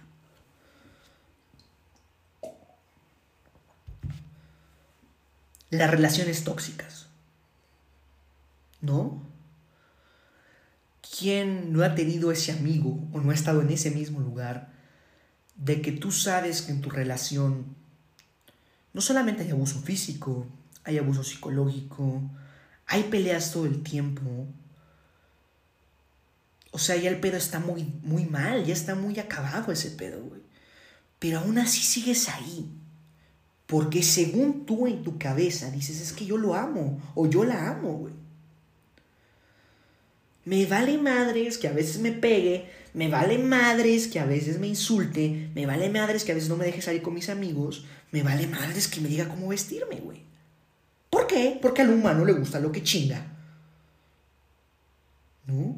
Las 5.70 5.90
relaciones 5.90 6.42
tóxicas. 6.42 7.06
¿No? 8.80 9.33
¿Quién 11.16 11.72
no 11.72 11.84
ha 11.84 11.94
tenido 11.94 12.32
ese 12.32 12.50
amigo 12.50 12.98
o 13.12 13.20
no 13.20 13.30
ha 13.30 13.34
estado 13.34 13.62
en 13.62 13.70
ese 13.70 13.90
mismo 13.90 14.20
lugar 14.20 14.72
de 15.54 15.80
que 15.80 15.92
tú 15.92 16.10
sabes 16.10 16.62
que 16.62 16.72
en 16.72 16.80
tu 16.80 16.90
relación 16.90 17.76
no 18.92 19.00
solamente 19.00 19.42
hay 19.42 19.50
abuso 19.50 19.80
físico, 19.80 20.46
hay 20.82 20.98
abuso 20.98 21.22
psicológico, 21.22 22.22
hay 22.86 23.04
peleas 23.04 23.52
todo 23.52 23.66
el 23.66 23.82
tiempo? 23.82 24.46
O 26.72 26.78
sea, 26.78 26.96
ya 26.96 27.10
el 27.10 27.20
pedo 27.20 27.36
está 27.36 27.60
muy, 27.60 27.84
muy 28.02 28.24
mal, 28.24 28.64
ya 28.64 28.72
está 28.72 28.96
muy 28.96 29.18
acabado 29.20 29.70
ese 29.70 29.90
pedo, 29.90 30.20
güey. 30.22 30.42
Pero 31.20 31.38
aún 31.38 31.58
así 31.58 31.80
sigues 31.80 32.28
ahí. 32.28 32.68
Porque 33.66 34.02
según 34.02 34.66
tú 34.66 34.86
en 34.86 35.02
tu 35.04 35.16
cabeza 35.18 35.70
dices, 35.70 36.00
es 36.00 36.12
que 36.12 36.26
yo 36.26 36.36
lo 36.36 36.54
amo 36.54 37.00
o 37.14 37.28
yo 37.28 37.44
la 37.44 37.70
amo, 37.70 37.94
güey. 37.94 38.23
Me 40.44 40.66
vale 40.66 40.98
madres 40.98 41.58
que 41.58 41.68
a 41.68 41.72
veces 41.72 41.98
me 41.98 42.12
pegue, 42.12 42.68
me 42.92 43.08
vale 43.08 43.38
madres 43.38 44.06
que 44.06 44.20
a 44.20 44.26
veces 44.26 44.58
me 44.58 44.68
insulte, 44.68 45.50
me 45.54 45.66
vale 45.66 45.88
madres 45.88 46.24
que 46.24 46.32
a 46.32 46.34
veces 46.34 46.50
no 46.50 46.56
me 46.56 46.66
deje 46.66 46.82
salir 46.82 47.02
con 47.02 47.14
mis 47.14 47.28
amigos, 47.28 47.86
me 48.12 48.22
vale 48.22 48.46
madres 48.46 48.88
que 48.88 49.00
me 49.00 49.08
diga 49.08 49.28
cómo 49.28 49.48
vestirme, 49.48 49.96
güey. 49.96 50.22
¿Por 51.10 51.26
qué? 51.26 51.58
Porque 51.60 51.82
al 51.82 51.90
humano 51.90 52.24
le 52.24 52.32
gusta 52.32 52.60
lo 52.60 52.72
que 52.72 52.82
chinga. 52.82 53.24
¿No? 55.46 55.76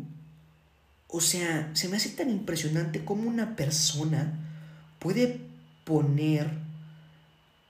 O 1.09 1.21
sea, 1.21 1.71
se 1.75 1.89
me 1.89 1.97
hace 1.97 2.11
tan 2.11 2.31
impresionante 2.31 3.05
cómo 3.05 3.29
una 3.29 3.57
persona 3.57 4.33
puede 4.99 5.41
poner 5.85 6.51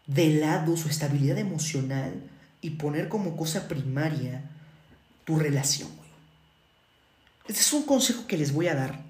de 0.07 0.35
lado 0.35 0.77
su 0.77 0.89
estabilidad 0.89 1.39
emocional 1.39 2.23
y 2.61 2.71
poner 2.71 3.09
como 3.09 3.37
cosa 3.37 3.69
primaria 3.69 4.43
tu 5.25 5.39
relación. 5.39 6.06
Este 7.49 7.61
es 7.61 7.73
un 7.73 7.85
consejo 7.85 8.27
que 8.27 8.37
les 8.37 8.53
voy 8.53 8.67
a 8.69 8.75
dar. 8.75 9.05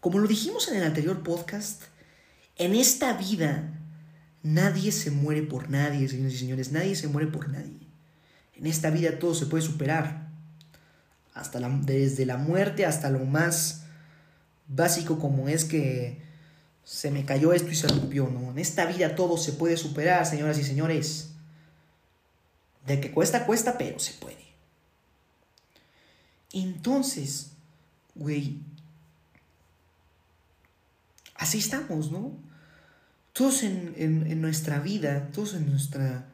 Como 0.00 0.18
lo 0.18 0.28
dijimos 0.28 0.68
en 0.68 0.76
el 0.76 0.84
anterior 0.84 1.22
podcast, 1.22 1.82
en 2.56 2.74
esta 2.74 3.14
vida 3.14 3.72
nadie 4.42 4.92
se 4.92 5.10
muere 5.10 5.42
por 5.42 5.70
nadie, 5.70 6.08
señores 6.08 6.34
y 6.34 6.38
señores, 6.38 6.72
nadie 6.72 6.94
se 6.96 7.08
muere 7.08 7.28
por 7.28 7.48
nadie. 7.48 7.78
En 8.54 8.66
esta 8.66 8.90
vida 8.90 9.18
todo 9.18 9.34
se 9.34 9.46
puede 9.46 9.62
superar. 9.62 10.28
Hasta 11.32 11.60
desde 11.60 12.26
la 12.26 12.36
muerte 12.36 12.84
hasta 12.84 13.08
lo 13.08 13.20
más 13.20 13.84
básico 14.68 15.18
como 15.18 15.48
es 15.48 15.64
que 15.64 16.22
se 16.84 17.10
me 17.10 17.24
cayó 17.24 17.54
esto 17.54 17.70
y 17.70 17.76
se 17.76 17.88
rompió, 17.88 18.28
¿no? 18.28 18.50
En 18.50 18.58
esta 18.58 18.84
vida 18.84 19.14
todo 19.14 19.38
se 19.38 19.52
puede 19.52 19.78
superar, 19.78 20.26
señoras 20.26 20.58
y 20.58 20.64
señores. 20.64 21.30
De 22.86 23.00
que 23.00 23.10
cuesta, 23.10 23.46
cuesta, 23.46 23.78
pero 23.78 23.98
se 23.98 24.12
puede. 24.14 24.49
Entonces, 26.52 27.52
güey, 28.14 28.58
así 31.34 31.58
estamos, 31.58 32.10
¿no? 32.10 32.32
Todos 33.32 33.62
en, 33.62 34.40
nuestra 34.40 34.80
vida, 34.80 35.30
todos 35.32 35.54
en 35.54 35.70
nuestra... 35.70 36.26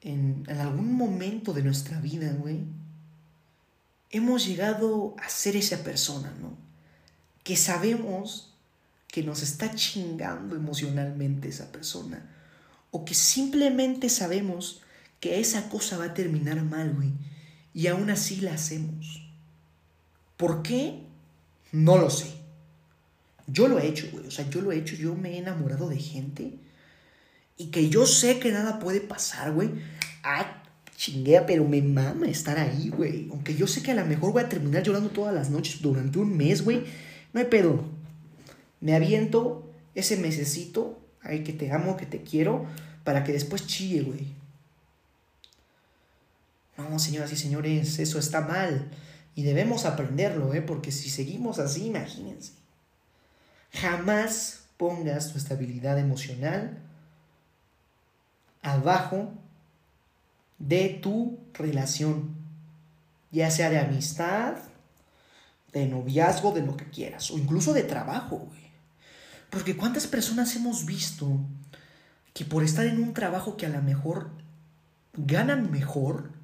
En, 0.00 0.44
en 0.46 0.58
algún 0.58 0.92
momento 0.92 1.52
de 1.52 1.62
nuestra 1.62 2.00
vida, 2.00 2.32
güey, 2.32 2.64
hemos 4.10 4.46
llegado 4.46 5.16
a 5.18 5.28
ser 5.28 5.56
esa 5.56 5.82
persona, 5.82 6.32
¿no? 6.40 6.56
Que 7.42 7.56
sabemos 7.56 8.54
que 9.08 9.22
nos 9.22 9.42
está 9.42 9.74
chingando 9.74 10.54
emocionalmente 10.54 11.48
esa 11.48 11.72
persona. 11.72 12.22
O 12.90 13.04
que 13.04 13.14
simplemente 13.14 14.08
sabemos 14.08 14.82
que 15.20 15.40
esa 15.40 15.68
cosa 15.68 15.98
va 15.98 16.06
a 16.06 16.14
terminar 16.14 16.62
mal, 16.62 16.94
güey. 16.94 17.12
Y 17.74 17.86
aún 17.86 18.10
así 18.10 18.40
la 18.40 18.54
hacemos. 18.54 19.22
¿Por 20.36 20.62
qué? 20.62 21.02
No 21.72 21.98
lo 21.98 22.10
sé. 22.10 22.32
Yo 23.46 23.68
lo 23.68 23.78
he 23.78 23.86
hecho, 23.86 24.08
güey. 24.12 24.26
O 24.26 24.30
sea, 24.30 24.48
yo 24.48 24.60
lo 24.60 24.72
he 24.72 24.78
hecho. 24.78 24.94
Yo 24.96 25.14
me 25.14 25.32
he 25.32 25.38
enamorado 25.38 25.88
de 25.88 25.98
gente. 25.98 26.54
Y 27.56 27.66
que 27.66 27.88
yo 27.88 28.06
sé 28.06 28.38
que 28.38 28.52
nada 28.52 28.78
puede 28.78 29.00
pasar, 29.00 29.52
güey. 29.52 29.70
Ah, 30.22 30.62
chinguea, 30.96 31.46
pero 31.46 31.64
me 31.64 31.82
mama 31.82 32.28
estar 32.28 32.58
ahí, 32.58 32.90
güey. 32.90 33.28
Aunque 33.30 33.54
yo 33.54 33.66
sé 33.66 33.82
que 33.82 33.92
a 33.92 33.94
lo 33.94 34.04
mejor 34.04 34.32
voy 34.32 34.42
a 34.42 34.48
terminar 34.48 34.82
llorando 34.82 35.10
todas 35.10 35.34
las 35.34 35.50
noches 35.50 35.82
durante 35.82 36.18
un 36.18 36.36
mes, 36.36 36.62
güey. 36.62 36.84
No 37.32 37.40
hay 37.40 37.46
pedo. 37.46 37.84
Me 38.80 38.94
aviento 38.94 39.70
ese 39.94 40.16
mesecito. 40.16 41.00
Ay, 41.20 41.42
que 41.42 41.52
te 41.52 41.72
amo, 41.72 41.96
que 41.96 42.06
te 42.06 42.22
quiero. 42.22 42.66
Para 43.02 43.24
que 43.24 43.32
después 43.32 43.66
chille, 43.66 44.02
güey. 44.02 44.37
No, 46.78 46.98
señoras 46.98 47.32
y 47.32 47.36
señores, 47.36 47.98
eso 47.98 48.18
está 48.18 48.40
mal. 48.40 48.88
Y 49.34 49.42
debemos 49.42 49.84
aprenderlo, 49.84 50.54
¿eh? 50.54 50.62
Porque 50.62 50.92
si 50.92 51.10
seguimos 51.10 51.58
así, 51.58 51.86
imagínense. 51.86 52.52
Jamás 53.72 54.62
pongas 54.76 55.32
tu 55.32 55.38
estabilidad 55.38 55.98
emocional 55.98 56.78
abajo 58.62 59.32
de 60.58 61.00
tu 61.02 61.38
relación, 61.54 62.34
ya 63.30 63.50
sea 63.50 63.70
de 63.70 63.78
amistad, 63.78 64.56
de 65.72 65.86
noviazgo, 65.86 66.52
de 66.52 66.62
lo 66.62 66.76
que 66.76 66.88
quieras, 66.90 67.30
o 67.30 67.38
incluso 67.38 67.72
de 67.72 67.82
trabajo, 67.82 68.36
güey. 68.36 68.68
Porque 69.50 69.76
cuántas 69.76 70.06
personas 70.06 70.54
hemos 70.56 70.84
visto 70.84 71.40
que 72.34 72.44
por 72.44 72.62
estar 72.62 72.86
en 72.86 73.02
un 73.02 73.14
trabajo 73.14 73.56
que 73.56 73.66
a 73.66 73.70
lo 73.70 73.82
mejor 73.82 74.30
ganan 75.14 75.70
mejor, 75.70 76.37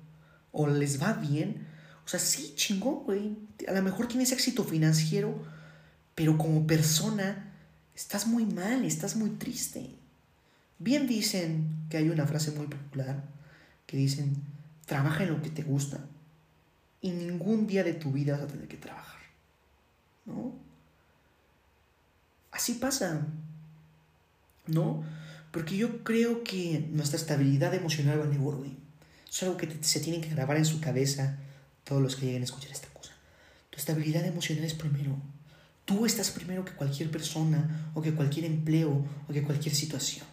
o 0.54 0.66
les 0.66 1.02
va 1.02 1.12
bien, 1.12 1.66
o 2.06 2.08
sea, 2.08 2.20
sí, 2.20 2.54
chingón, 2.54 3.04
güey. 3.04 3.36
A 3.66 3.72
lo 3.72 3.82
mejor 3.82 4.08
tienes 4.08 4.32
éxito 4.32 4.64
financiero, 4.64 5.34
pero 6.14 6.38
como 6.38 6.66
persona 6.66 7.52
estás 7.94 8.26
muy 8.26 8.46
mal, 8.46 8.84
estás 8.84 9.16
muy 9.16 9.30
triste. 9.30 9.90
Bien 10.78 11.06
dicen 11.06 11.86
que 11.90 11.96
hay 11.96 12.08
una 12.08 12.26
frase 12.26 12.52
muy 12.52 12.66
popular 12.66 13.24
que 13.86 13.96
dicen, 13.96 14.36
trabaja 14.86 15.24
en 15.24 15.30
lo 15.30 15.42
que 15.42 15.50
te 15.50 15.62
gusta 15.62 16.00
y 17.00 17.10
ningún 17.10 17.66
día 17.66 17.84
de 17.84 17.94
tu 17.94 18.12
vida 18.12 18.34
vas 18.34 18.42
a 18.42 18.46
tener 18.46 18.68
que 18.68 18.76
trabajar. 18.76 19.20
¿No? 20.26 20.54
Así 22.50 22.74
pasa. 22.74 23.26
¿No? 24.66 25.04
Porque 25.50 25.76
yo 25.76 26.02
creo 26.02 26.44
que 26.44 26.88
nuestra 26.92 27.18
estabilidad 27.18 27.74
emocional 27.74 28.20
va 28.20 28.24
a 28.24 28.56
güey. 28.56 28.83
Es 29.34 29.42
algo 29.42 29.56
que 29.56 29.68
se 29.80 29.98
tiene 29.98 30.20
que 30.20 30.28
grabar 30.28 30.56
en 30.56 30.64
su 30.64 30.80
cabeza 30.80 31.36
todos 31.82 32.00
los 32.00 32.14
que 32.14 32.26
lleguen 32.26 32.42
a 32.42 32.44
escuchar 32.44 32.70
esta 32.70 32.86
cosa. 32.90 33.10
Tu 33.70 33.80
estabilidad 33.80 34.24
emocional 34.24 34.62
es 34.62 34.74
primero. 34.74 35.16
Tú 35.84 36.06
estás 36.06 36.30
primero 36.30 36.64
que 36.64 36.70
cualquier 36.70 37.10
persona 37.10 37.90
o 37.94 38.00
que 38.00 38.14
cualquier 38.14 38.44
empleo 38.44 39.04
o 39.28 39.32
que 39.32 39.42
cualquier 39.42 39.74
situación. 39.74 40.24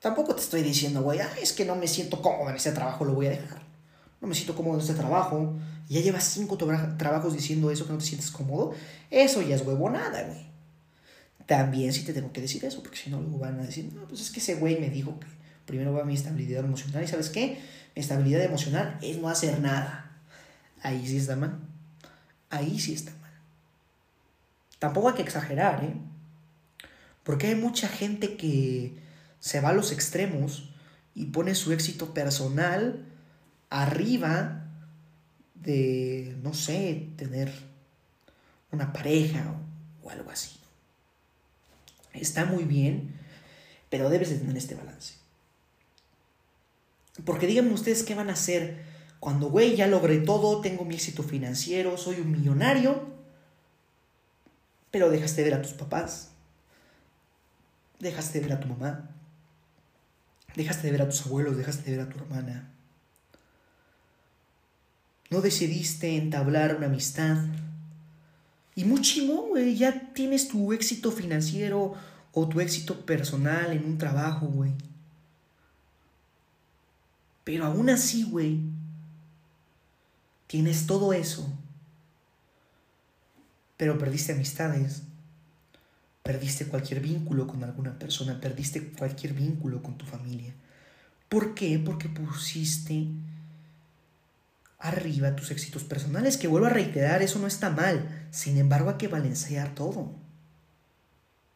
Tampoco 0.00 0.34
te 0.34 0.40
estoy 0.40 0.64
diciendo, 0.64 1.02
güey, 1.02 1.20
es 1.40 1.52
que 1.52 1.64
no 1.64 1.76
me 1.76 1.86
siento 1.86 2.20
cómodo 2.20 2.50
en 2.50 2.56
ese 2.56 2.72
trabajo, 2.72 3.04
lo 3.04 3.14
voy 3.14 3.26
a 3.26 3.30
dejar. 3.30 3.62
No 4.20 4.26
me 4.26 4.34
siento 4.34 4.56
cómodo 4.56 4.74
en 4.74 4.80
este 4.80 4.94
trabajo. 4.94 5.54
Ya 5.88 6.00
llevas 6.00 6.24
cinco 6.24 6.56
trabajos 6.56 7.32
diciendo 7.32 7.70
eso, 7.70 7.86
que 7.86 7.92
no 7.92 7.98
te 7.98 8.06
sientes 8.06 8.32
cómodo. 8.32 8.74
Eso 9.08 9.40
ya 9.40 9.54
es 9.54 9.62
huevonada, 9.62 10.24
güey. 10.24 10.46
También 11.46 11.92
sí 11.92 12.02
te 12.02 12.12
tengo 12.12 12.32
que 12.32 12.40
decir 12.40 12.64
eso, 12.64 12.82
porque 12.82 12.98
si 12.98 13.08
no, 13.08 13.20
luego 13.20 13.38
van 13.38 13.60
a 13.60 13.62
decir, 13.62 13.88
no, 13.94 14.02
pues 14.08 14.20
es 14.20 14.32
que 14.32 14.40
ese 14.40 14.56
güey 14.56 14.80
me 14.80 14.90
dijo 14.90 15.20
que 15.20 15.35
Primero 15.66 15.92
va 15.92 16.04
mi 16.04 16.14
estabilidad 16.14 16.64
emocional. 16.64 17.04
¿Y 17.04 17.08
sabes 17.08 17.28
qué? 17.28 17.60
Mi 17.94 18.00
estabilidad 18.00 18.42
emocional 18.42 18.98
es 19.02 19.18
no 19.18 19.28
hacer 19.28 19.60
nada. 19.60 20.18
Ahí 20.82 21.06
sí 21.06 21.16
está 21.16 21.36
mal. 21.36 21.58
Ahí 22.50 22.78
sí 22.78 22.94
está 22.94 23.10
mal. 23.20 23.32
Tampoco 24.78 25.08
hay 25.08 25.14
que 25.14 25.22
exagerar, 25.22 25.84
¿eh? 25.84 25.94
Porque 27.24 27.48
hay 27.48 27.56
mucha 27.56 27.88
gente 27.88 28.36
que 28.36 28.96
se 29.40 29.60
va 29.60 29.70
a 29.70 29.72
los 29.72 29.90
extremos 29.90 30.70
y 31.14 31.26
pone 31.26 31.54
su 31.54 31.72
éxito 31.72 32.14
personal 32.14 33.04
arriba 33.68 34.64
de, 35.54 36.36
no 36.42 36.54
sé, 36.54 37.08
tener 37.16 37.52
una 38.70 38.92
pareja 38.92 39.56
o, 40.02 40.06
o 40.06 40.10
algo 40.10 40.30
así. 40.30 40.56
Está 42.12 42.44
muy 42.44 42.64
bien, 42.64 43.14
pero 43.90 44.08
debes 44.08 44.30
de 44.30 44.38
tener 44.38 44.56
este 44.56 44.76
balance. 44.76 45.14
Porque 47.24 47.46
díganme 47.46 47.72
ustedes 47.72 48.02
qué 48.02 48.14
van 48.14 48.28
a 48.30 48.34
hacer 48.34 48.84
cuando, 49.20 49.48
güey, 49.48 49.76
ya 49.76 49.86
logré 49.86 50.18
todo, 50.18 50.60
tengo 50.60 50.84
mi 50.84 50.94
éxito 50.94 51.22
financiero, 51.22 51.96
soy 51.96 52.20
un 52.20 52.30
millonario, 52.30 53.14
pero 54.90 55.10
dejaste 55.10 55.42
de 55.42 55.50
ver 55.50 55.58
a 55.58 55.62
tus 55.62 55.72
papás, 55.72 56.30
dejaste 57.98 58.40
de 58.40 58.46
ver 58.46 58.56
a 58.56 58.60
tu 58.60 58.68
mamá, 58.68 59.10
dejaste 60.54 60.86
de 60.86 60.92
ver 60.92 61.02
a 61.02 61.08
tus 61.08 61.26
abuelos, 61.26 61.56
dejaste 61.56 61.90
de 61.90 61.96
ver 61.96 62.06
a 62.06 62.08
tu 62.08 62.18
hermana. 62.18 62.72
No 65.30 65.40
decidiste 65.40 66.16
entablar 66.16 66.76
una 66.76 66.86
amistad. 66.86 67.38
Y 68.76 68.84
muy 68.84 69.00
güey, 69.50 69.76
ya 69.76 70.12
tienes 70.12 70.48
tu 70.48 70.72
éxito 70.72 71.10
financiero 71.10 71.94
o 72.32 72.48
tu 72.48 72.60
éxito 72.60 73.04
personal 73.04 73.72
en 73.72 73.84
un 73.84 73.98
trabajo, 73.98 74.46
güey. 74.46 74.72
Pero 77.46 77.64
aún 77.64 77.88
así, 77.90 78.24
güey, 78.24 78.58
tienes 80.48 80.88
todo 80.88 81.12
eso. 81.12 81.48
Pero 83.76 83.98
perdiste 83.98 84.32
amistades. 84.32 85.04
Perdiste 86.24 86.66
cualquier 86.66 86.98
vínculo 87.00 87.46
con 87.46 87.62
alguna 87.62 87.96
persona. 88.00 88.40
Perdiste 88.40 88.88
cualquier 88.88 89.32
vínculo 89.32 89.80
con 89.80 89.96
tu 89.96 90.04
familia. 90.04 90.54
¿Por 91.28 91.54
qué? 91.54 91.78
Porque 91.78 92.08
pusiste 92.08 93.06
arriba 94.80 95.36
tus 95.36 95.52
éxitos 95.52 95.84
personales. 95.84 96.38
Que 96.38 96.48
vuelvo 96.48 96.66
a 96.66 96.70
reiterar, 96.70 97.22
eso 97.22 97.38
no 97.38 97.46
está 97.46 97.70
mal. 97.70 98.26
Sin 98.32 98.58
embargo, 98.58 98.90
hay 98.90 98.96
que 98.96 99.06
balancear 99.06 99.72
todo. 99.72 100.16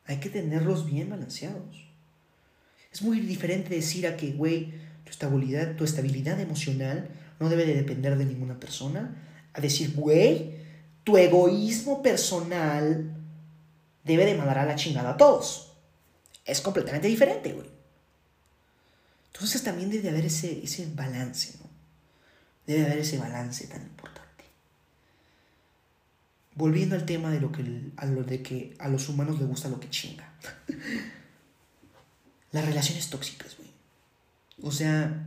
Hay 0.05 0.21
que 0.21 0.31
tenerlos 0.31 0.87
bien 0.87 1.11
balanceados. 1.11 1.85
Es 2.93 3.03
muy 3.03 3.19
diferente 3.19 3.75
decir 3.75 4.07
a 4.07 4.17
que, 4.17 4.31
güey, 4.31 4.89
tu 5.05 5.11
estabilidad, 5.11 5.77
tu 5.77 5.85
estabilidad 5.85 6.41
emocional 6.41 7.09
no 7.39 7.49
debe 7.49 7.67
de 7.67 7.75
depender 7.75 8.17
de 8.17 8.25
ninguna 8.25 8.61
persona. 8.61 9.17
A 9.53 9.61
decir, 9.61 9.95
güey, 9.95 10.57
tu 11.05 11.17
egoísmo 11.17 12.03
personal 12.03 13.17
debe 14.05 14.27
de 14.27 14.35
mandar 14.35 14.59
a 14.59 14.67
la 14.67 14.77
chingada 14.77 15.11
a 15.11 15.17
todos. 15.17 15.73
Es 16.45 16.61
completamente 16.61 17.09
diferente, 17.09 17.53
güey. 17.53 17.69
Entonces 19.33 19.63
también 19.63 19.91
debe 19.91 20.03
de 20.03 20.09
haber 20.11 20.27
ese, 20.27 20.63
ese 20.63 20.87
balance, 20.95 21.55
¿no? 21.59 21.69
Debe 22.67 22.81
de 22.81 22.87
haber 22.87 22.99
ese 22.99 23.19
balance 23.19 23.67
tan 23.67 23.83
importante. 23.83 24.45
Volviendo 26.55 26.95
al 26.95 27.07
tema 27.07 27.31
de 27.31 27.41
lo 27.41 27.51
que, 27.51 27.63
a 27.97 28.07
lo 28.07 28.23
de 28.23 28.43
que 28.43 28.75
a 28.79 28.89
los 28.89 29.09
humanos 29.09 29.39
les 29.39 29.49
gusta 29.49 29.69
lo 29.69 29.81
que 29.81 29.89
chinga. 29.89 30.31
Las 32.53 32.65
relaciones 32.65 33.09
tóxicas, 33.09 33.57
güey. 33.57 33.70
O 34.63 34.73
sea, 34.73 35.27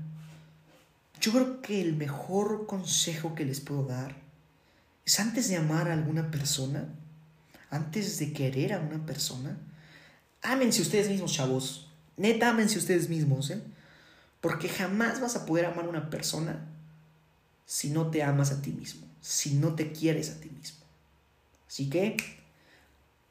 yo 1.19 1.31
creo 1.31 1.61
que 1.61 1.81
el 1.81 1.95
mejor 1.95 2.65
consejo 2.67 3.35
que 3.35 3.45
les 3.45 3.61
puedo 3.61 3.83
dar 3.83 4.15
es 5.05 5.19
antes 5.19 5.49
de 5.49 5.57
amar 5.57 5.89
a 5.89 5.93
alguna 5.93 6.31
persona, 6.31 6.87
antes 7.69 8.19
de 8.19 8.33
querer 8.33 8.73
a 8.73 8.79
una 8.79 9.05
persona, 9.05 9.57
ámense 10.41 10.81
ustedes 10.81 11.09
mismos, 11.09 11.33
chavos. 11.33 11.89
Neta, 12.17 12.49
ámense 12.49 12.77
ustedes 12.77 13.09
mismos, 13.09 13.49
¿eh? 13.49 13.61
Porque 14.39 14.69
jamás 14.69 15.21
vas 15.21 15.35
a 15.35 15.45
poder 15.45 15.65
amar 15.65 15.85
a 15.85 15.89
una 15.89 16.09
persona 16.09 16.67
si 17.65 17.89
no 17.89 18.11
te 18.11 18.21
amas 18.21 18.51
a 18.51 18.61
ti 18.61 18.71
mismo, 18.71 19.07
si 19.21 19.55
no 19.55 19.73
te 19.73 19.91
quieres 19.91 20.29
a 20.29 20.39
ti 20.39 20.49
mismo. 20.49 20.85
Así 21.67 21.89
que, 21.89 22.17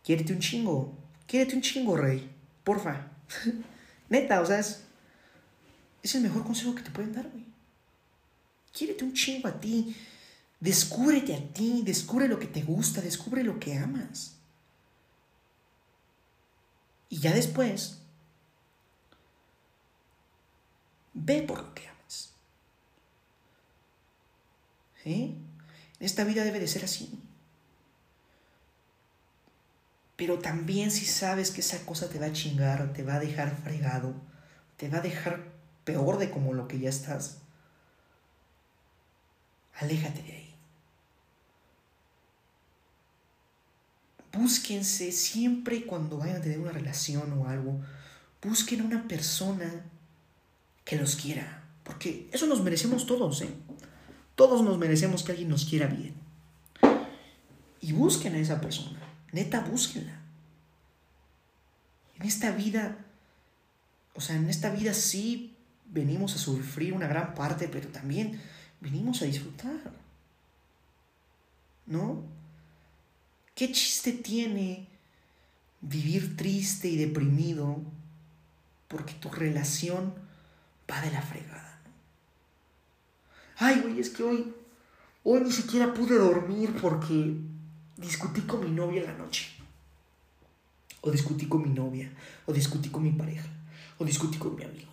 quiérete 0.03 0.33
un 0.33 0.41
chingo, 0.41 0.97
quiérete 1.27 1.55
un 1.55 1.62
chingo, 1.62 1.97
rey, 1.97 2.29
porfa. 2.65 3.09
Neta, 4.09 4.41
o 4.41 4.47
sea, 4.47 4.62
es 6.03 6.15
el 6.15 6.23
mejor 6.23 6.45
consejo 6.45 6.75
que 6.75 6.83
te 6.83 6.91
pueden 6.91 7.12
dar, 7.12 7.29
güey. 7.29 7.45
Quiérete 8.73 9.05
un 9.05 9.12
chingo 9.12 9.49
a 9.49 9.61
ti. 9.61 9.97
Descúbrete 10.62 11.35
a 11.35 11.53
ti, 11.53 11.83
descubre 11.85 12.29
lo 12.29 12.38
que 12.38 12.47
te 12.47 12.62
gusta, 12.62 13.01
descubre 13.01 13.43
lo 13.43 13.59
que 13.59 13.77
amas. 13.77 14.37
Y 17.09 17.19
ya 17.19 17.35
después, 17.35 17.99
ve 21.15 21.43
por 21.43 21.62
lo 21.62 21.75
que 21.75 21.88
amas. 21.88 22.33
¿Eh? 25.05 25.35
Esta 25.99 26.25
vida 26.25 26.45
debe 26.45 26.61
de 26.61 26.69
ser 26.69 26.85
así. 26.85 27.21
Pero 30.17 30.38
también 30.38 30.93
si 30.93 31.05
sabes 31.05 31.51
que 31.51 31.61
esa 31.61 31.85
cosa 31.85 32.09
te 32.09 32.21
va 32.21 32.27
a 32.27 32.33
chingar, 32.33 32.93
te 32.93 33.03
va 33.03 33.17
a 33.17 33.21
dejar 33.21 33.57
fregado, 33.62 34.15
te 34.77 34.88
va 34.88 34.99
a 34.99 35.03
dejar 35.03 35.52
peor 35.85 36.18
de 36.18 36.31
como 36.31 36.55
lo 36.55 36.68
que 36.68 36.79
ya 36.79 36.88
estás, 36.88 37.38
aléjate 39.75 40.23
de 40.23 40.33
ahí. 40.33 40.55
Búsquense 44.33 45.12
siempre 45.12 45.85
cuando 45.85 46.18
vayan 46.18 46.37
a 46.37 46.40
tener 46.40 46.59
una 46.59 46.73
relación 46.73 47.33
o 47.33 47.49
algo, 47.49 47.81
busquen 48.42 48.81
a 48.81 48.85
una 48.85 49.07
persona 49.07 49.85
que 50.85 50.97
los 50.97 51.16
quiera, 51.16 51.64
porque 51.85 52.29
eso 52.33 52.47
nos 52.47 52.62
merecemos 52.62 53.07
todos, 53.07 53.42
¿eh? 53.42 53.55
Todos 54.35 54.62
nos 54.62 54.79
merecemos 54.79 55.23
que 55.23 55.33
alguien 55.33 55.51
nos 55.51 55.66
quiera 55.66 55.87
bien. 55.87 56.14
Y 57.81 57.92
busquen 57.92 58.35
a 58.35 58.38
esa 58.38 58.61
persona, 58.61 59.01
neta, 59.33 59.61
búsquenla. 59.61 60.21
En 62.18 62.27
esta 62.27 62.53
vida, 62.53 63.05
o 64.14 64.21
sea, 64.21 64.37
en 64.37 64.49
esta 64.49 64.71
vida 64.71 64.95
sí 64.95 65.52
venimos 65.92 66.35
a 66.35 66.38
sufrir 66.38 66.92
una 66.92 67.07
gran 67.07 67.35
parte, 67.35 67.68
pero 67.68 67.88
también 67.88 68.40
venimos 68.81 69.22
a 69.22 69.26
disfrutar. 69.26 69.92
¿No? 71.87 72.22
¿Qué 73.55 73.70
chiste 73.70 74.12
tiene 74.12 74.88
vivir 75.83 76.37
triste 76.37 76.88
y 76.88 76.96
deprimido 76.96 77.81
porque 78.88 79.12
tu 79.14 79.28
relación 79.28 80.14
va 80.90 81.00
de 81.02 81.11
la 81.11 81.20
fregada? 81.20 81.81
Ay, 83.59 83.81
güey, 83.81 84.00
es 84.00 84.11
que 84.11 84.22
hoy, 84.22 84.55
hoy 85.24 85.40
ni 85.42 85.52
siquiera 85.52 85.92
pude 85.92 86.16
dormir 86.16 86.74
porque 86.81 87.37
discutí 87.96 88.40
con 88.42 88.64
mi 88.64 88.70
novia 88.70 89.02
en 89.02 89.09
la 89.09 89.18
noche. 89.18 89.50
O 91.02 91.11
discutí 91.11 91.46
con 91.46 91.62
mi 91.62 91.70
novia, 91.70 92.11
o 92.46 92.52
discutí 92.52 92.88
con 92.88 93.02
mi 93.02 93.11
pareja, 93.11 93.48
o 93.98 94.05
discutí 94.05 94.38
con 94.38 94.55
mi 94.55 94.62
amigo. 94.62 94.92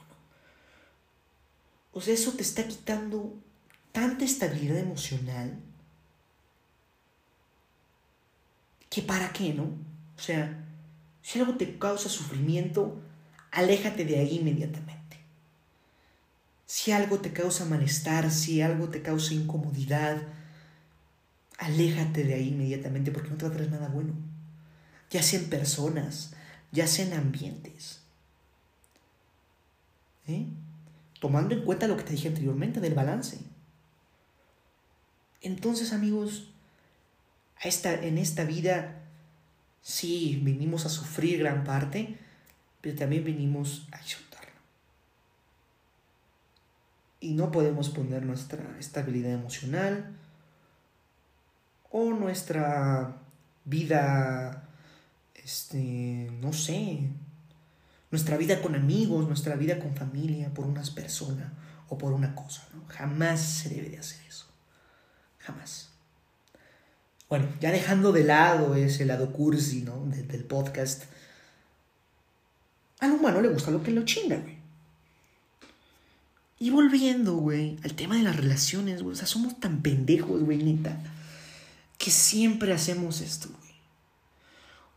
O 1.91 2.01
sea, 2.01 2.13
eso 2.13 2.33
te 2.33 2.43
está 2.43 2.67
quitando 2.67 3.35
tanta 3.91 4.25
estabilidad 4.25 4.77
emocional 4.77 5.57
que 8.89 9.01
para 9.01 9.31
qué, 9.33 9.53
¿no? 9.53 9.63
O 9.63 10.21
sea, 10.21 10.65
si 11.21 11.39
algo 11.39 11.55
te 11.55 11.77
causa 11.77 12.09
sufrimiento, 12.09 12.99
aléjate 13.51 14.05
de 14.05 14.19
ahí 14.19 14.37
inmediatamente. 14.37 15.17
Si 16.65 16.91
algo 16.91 17.19
te 17.19 17.33
causa 17.33 17.65
malestar, 17.65 18.31
si 18.31 18.61
algo 18.61 18.89
te 18.89 19.01
causa 19.01 19.33
incomodidad, 19.33 20.21
aléjate 21.57 22.23
de 22.23 22.33
ahí 22.35 22.49
inmediatamente 22.49 23.11
porque 23.11 23.29
no 23.29 23.37
te 23.37 23.69
nada 23.69 23.89
bueno. 23.89 24.13
Ya 25.09 25.23
sea 25.23 25.39
en 25.39 25.49
personas, 25.49 26.33
ya 26.71 26.87
sea 26.87 27.05
en 27.05 27.13
ambientes. 27.13 28.01
¿Eh? 30.27 30.45
Tomando 31.19 31.53
en 31.53 31.63
cuenta 31.63 31.87
lo 31.87 31.97
que 31.97 32.03
te 32.03 32.13
dije 32.13 32.29
anteriormente 32.29 32.79
del 32.79 32.93
balance. 32.93 33.39
Entonces, 35.41 35.93
amigos, 35.93 36.51
esta, 37.61 37.93
en 37.93 38.17
esta 38.17 38.43
vida 38.43 39.03
sí 39.81 40.39
vinimos 40.43 40.85
a 40.85 40.89
sufrir 40.89 41.39
gran 41.39 41.63
parte, 41.63 42.17
pero 42.81 42.97
también 42.97 43.23
vinimos 43.23 43.87
a 43.91 43.99
disfrutarlo. 43.99 44.51
Y 47.19 47.33
no 47.33 47.51
podemos 47.51 47.89
poner 47.89 48.25
nuestra 48.25 48.77
estabilidad 48.79 49.31
emocional 49.31 50.15
o 51.91 52.11
nuestra 52.11 53.17
vida, 53.65 54.69
este, 55.35 56.29
no 56.39 56.53
sé, 56.53 57.09
nuestra 58.11 58.37
vida 58.37 58.61
con 58.61 58.75
amigos, 58.75 59.27
nuestra 59.27 59.55
vida 59.55 59.79
con 59.79 59.95
familia, 59.95 60.53
por 60.53 60.65
unas 60.65 60.89
personas 60.89 61.51
o 61.87 61.97
por 61.97 62.13
una 62.13 62.35
cosa. 62.35 62.67
¿no? 62.73 62.83
Jamás 62.87 63.41
se 63.41 63.69
debe 63.69 63.89
de 63.89 63.99
hacer 63.99 64.19
eso. 64.27 64.45
Jamás. 65.39 65.89
Bueno, 67.27 67.47
ya 67.59 67.71
dejando 67.71 68.11
de 68.11 68.23
lado 68.23 68.75
ese 68.75 69.05
lado 69.05 69.31
cursi, 69.31 69.81
¿no? 69.81 70.05
del 70.05 70.43
podcast. 70.45 71.03
Al 72.99 73.11
humano 73.11 73.41
le 73.41 73.49
gusta 73.49 73.71
lo 73.71 73.83
que 73.83 73.91
lo 73.91 74.03
chinga, 74.03 74.37
güey. 74.37 74.57
Y 76.61 76.71
volviendo, 76.71 77.35
güey, 77.35 77.77
al 77.83 77.93
tema 77.93 78.17
de 78.17 78.23
las 78.23 78.35
relaciones, 78.35 79.01
güey. 79.01 79.13
O 79.13 79.15
sea, 79.15 79.27
somos 79.27 79.59
tan 79.61 79.81
pendejos, 79.81 80.43
güey, 80.43 80.57
neta. 80.57 80.99
Que 81.97 82.11
siempre 82.11 82.73
hacemos 82.73 83.21
esto, 83.21 83.47
güey. 83.47 83.69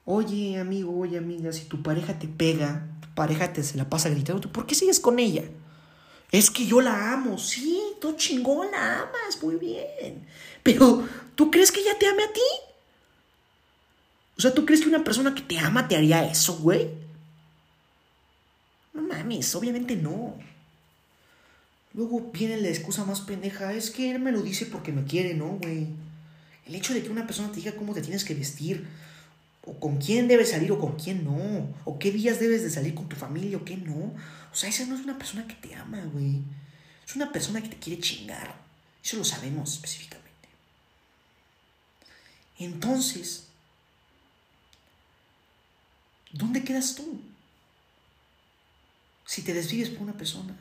Oye, 0.04 0.58
amigo, 0.58 0.98
oye, 0.98 1.18
amiga, 1.18 1.52
si 1.52 1.66
tu 1.66 1.82
pareja 1.82 2.18
te 2.18 2.26
pega, 2.26 2.88
pareja 3.14 3.52
te 3.52 3.62
se 3.62 3.76
la 3.76 3.88
pasa 3.88 4.08
gritando, 4.08 4.52
¿por 4.52 4.66
qué 4.66 4.74
sigues 4.74 5.00
con 5.00 5.18
ella? 5.18 5.44
Es 6.30 6.50
que 6.50 6.66
yo 6.66 6.80
la 6.80 7.12
amo, 7.12 7.38
sí, 7.38 7.80
tú 8.00 8.14
chingón 8.16 8.70
la 8.70 9.02
amas, 9.02 9.42
muy 9.42 9.56
bien. 9.56 10.26
Pero, 10.62 11.06
¿tú 11.34 11.50
crees 11.50 11.70
que 11.70 11.80
ella 11.80 11.98
te 11.98 12.06
ame 12.06 12.24
a 12.24 12.32
ti? 12.32 12.40
O 14.38 14.40
sea, 14.40 14.54
¿tú 14.54 14.64
crees 14.64 14.80
que 14.80 14.88
una 14.88 15.04
persona 15.04 15.34
que 15.34 15.42
te 15.42 15.58
ama 15.58 15.88
te 15.88 15.96
haría 15.96 16.24
eso, 16.24 16.56
güey? 16.58 16.88
No 18.94 19.02
mames, 19.02 19.54
obviamente 19.54 19.94
no. 19.94 20.34
Luego 21.94 22.30
viene 22.32 22.56
la 22.56 22.68
excusa 22.68 23.04
más 23.04 23.20
pendeja, 23.20 23.74
es 23.74 23.90
que 23.90 24.10
él 24.10 24.18
me 24.18 24.32
lo 24.32 24.40
dice 24.40 24.64
porque 24.66 24.92
me 24.92 25.04
quiere, 25.04 25.34
¿no, 25.34 25.58
güey? 25.60 25.88
El 26.66 26.74
hecho 26.74 26.94
de 26.94 27.02
que 27.02 27.10
una 27.10 27.26
persona 27.26 27.50
te 27.50 27.56
diga 27.56 27.76
cómo 27.76 27.92
te 27.92 28.00
tienes 28.00 28.24
que 28.24 28.34
vestir, 28.34 28.86
o 29.64 29.78
con 29.78 29.98
quién 29.98 30.26
debes 30.26 30.50
salir 30.50 30.72
o 30.72 30.80
con 30.80 30.96
quién 30.96 31.24
no, 31.24 31.72
o 31.84 31.98
qué 31.98 32.10
días 32.10 32.40
debes 32.40 32.62
de 32.62 32.70
salir 32.70 32.94
con 32.94 33.08
tu 33.08 33.16
familia 33.16 33.56
o 33.56 33.64
qué 33.64 33.76
no. 33.76 34.14
O 34.52 34.54
sea, 34.54 34.68
esa 34.68 34.86
no 34.86 34.94
es 34.94 35.02
una 35.02 35.18
persona 35.18 35.46
que 35.46 35.54
te 35.54 35.74
ama, 35.74 36.02
güey. 36.12 36.42
Es 37.06 37.14
una 37.14 37.30
persona 37.30 37.62
que 37.62 37.68
te 37.68 37.78
quiere 37.78 38.00
chingar. 38.00 38.54
Eso 39.02 39.16
lo 39.16 39.24
sabemos 39.24 39.74
específicamente. 39.74 40.48
Entonces, 42.58 43.46
¿dónde 46.32 46.64
quedas 46.64 46.94
tú? 46.94 47.20
Si 49.26 49.42
te 49.42 49.54
desvives 49.54 49.90
por 49.90 50.02
una 50.02 50.12
persona. 50.12 50.56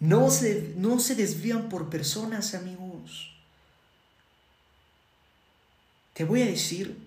No 0.00 0.30
se, 0.30 0.74
no 0.76 0.98
se 0.98 1.14
desvían 1.14 1.68
por 1.68 1.90
personas, 1.90 2.54
amigos. 2.54 3.30
Te 6.14 6.24
voy 6.24 6.42
a 6.42 6.46
decir 6.46 7.03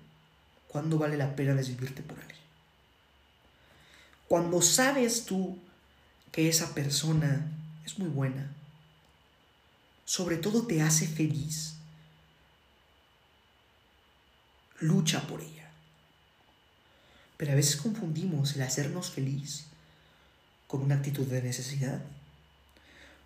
cuándo 0.67 0.97
vale 0.97 1.17
la 1.17 1.35
pena 1.35 1.53
desvivirte 1.53 2.01
por 2.01 2.19
alguien. 2.19 2.37
Cuando 4.27 4.61
sabes 4.61 5.25
tú 5.25 5.57
que 6.31 6.49
esa 6.49 6.73
persona 6.73 7.49
es 7.85 7.97
muy 7.97 8.09
buena, 8.09 8.51
sobre 10.05 10.37
todo 10.37 10.67
te 10.67 10.81
hace 10.81 11.07
feliz, 11.07 11.75
lucha 14.79 15.25
por 15.27 15.41
ella. 15.41 15.69
Pero 17.37 17.51
a 17.51 17.55
veces 17.55 17.77
confundimos 17.77 18.55
el 18.55 18.63
hacernos 18.63 19.11
feliz 19.11 19.65
con 20.67 20.81
una 20.81 20.95
actitud 20.95 21.25
de 21.27 21.41
necesidad. 21.41 22.01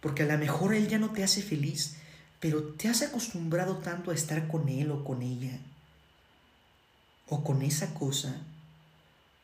Porque 0.01 0.23
a 0.23 0.25
lo 0.25 0.38
mejor 0.38 0.73
él 0.73 0.88
ya 0.88 0.99
no 0.99 1.12
te 1.12 1.23
hace 1.23 1.41
feliz, 1.41 1.95
pero 2.39 2.63
te 2.63 2.88
has 2.88 3.01
acostumbrado 3.01 3.77
tanto 3.77 4.12
a 4.12 4.15
estar 4.15 4.47
con 4.47 4.67
él 4.69 4.91
o 4.91 5.04
con 5.04 5.21
ella 5.21 5.60
o 7.32 7.46
con 7.46 7.62
esa 7.62 7.94
cosa 7.94 8.36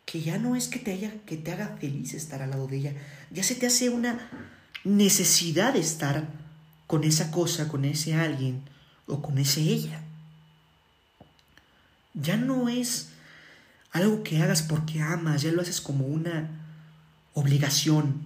que 0.06 0.21
ya 0.21 0.38
no 0.38 0.58
es 0.58 0.67
que 0.67 0.78
te, 0.78 0.91
haya, 0.91 1.13
que 1.26 1.38
te 1.38 1.54
haga 1.54 1.78
feliz 1.80 2.13
estar 2.13 2.41
al 2.41 2.50
lado 2.50 2.67
de 2.67 2.78
ella, 2.78 2.93
ya 3.32 3.43
se 3.43 3.56
te 3.56 3.65
hace 3.65 3.89
una 3.89 4.30
necesidad 4.84 5.73
de 5.73 5.80
estar 5.80 6.28
con 6.86 7.06
esa 7.06 7.32
cosa, 7.32 7.69
con 7.69 7.86
ese 7.86 8.13
alguien 8.13 8.62
o 9.06 9.21
con 9.21 9.38
ese 9.38 9.62
ella. 9.62 10.02
Ya 12.13 12.36
no 12.36 12.67
es 12.67 13.10
algo 13.91 14.21
que 14.21 14.41
hagas 14.41 14.63
porque 14.63 15.02
amas, 15.02 15.41
ya 15.41 15.52
lo 15.54 15.62
haces 15.62 15.80
como 15.80 16.06
una 16.08 16.50
obligación. 17.36 18.21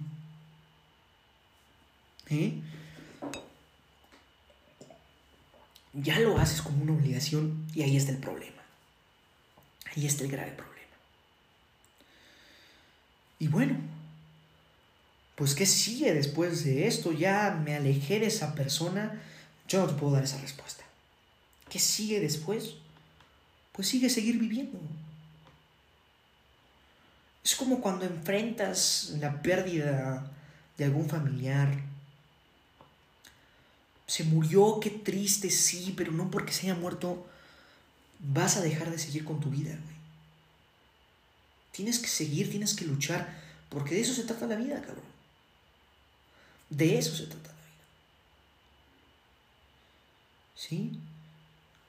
¿Eh? 2.30 2.60
Ya 5.92 6.18
lo 6.18 6.38
haces 6.38 6.62
como 6.62 6.82
una 6.82 6.94
obligación 6.94 7.64
y 7.74 7.82
ahí 7.82 7.96
está 7.96 8.10
el 8.10 8.18
problema. 8.18 8.61
Ahí 9.94 10.06
está 10.06 10.24
el 10.24 10.30
grave 10.30 10.52
problema. 10.52 10.72
Y 13.38 13.48
bueno, 13.48 13.76
pues 15.34 15.54
¿qué 15.54 15.66
sigue 15.66 16.14
después 16.14 16.64
de 16.64 16.86
esto? 16.86 17.12
Ya 17.12 17.60
me 17.64 17.74
alejé 17.74 18.20
de 18.20 18.26
esa 18.26 18.54
persona, 18.54 19.20
yo 19.68 19.80
no 19.80 19.88
te 19.88 19.94
puedo 19.94 20.14
dar 20.14 20.24
esa 20.24 20.40
respuesta. 20.40 20.84
¿Qué 21.68 21.78
sigue 21.78 22.20
después? 22.20 22.74
Pues 23.72 23.88
sigue 23.88 24.10
seguir 24.10 24.38
viviendo. 24.38 24.78
Es 27.44 27.56
como 27.56 27.80
cuando 27.80 28.04
enfrentas 28.04 29.14
la 29.18 29.42
pérdida 29.42 30.30
de 30.78 30.84
algún 30.84 31.08
familiar. 31.08 31.68
Se 34.06 34.24
murió, 34.24 34.78
qué 34.80 34.90
triste, 34.90 35.50
sí, 35.50 35.94
pero 35.96 36.12
no 36.12 36.30
porque 36.30 36.52
se 36.52 36.70
haya 36.70 36.78
muerto 36.78 37.26
vas 38.22 38.56
a 38.56 38.62
dejar 38.62 38.90
de 38.90 38.98
seguir 38.98 39.24
con 39.24 39.40
tu 39.40 39.50
vida, 39.50 39.70
güey. 39.70 39.96
Tienes 41.72 41.98
que 41.98 42.08
seguir, 42.08 42.50
tienes 42.50 42.74
que 42.74 42.84
luchar, 42.84 43.34
porque 43.68 43.94
de 43.94 44.02
eso 44.02 44.14
se 44.14 44.24
trata 44.24 44.46
la 44.46 44.56
vida, 44.56 44.80
cabrón. 44.80 45.04
De 46.70 46.98
eso 46.98 47.14
se 47.16 47.26
trata 47.26 47.48
la 47.48 47.54
vida. 47.54 47.62
¿Sí? 50.54 50.98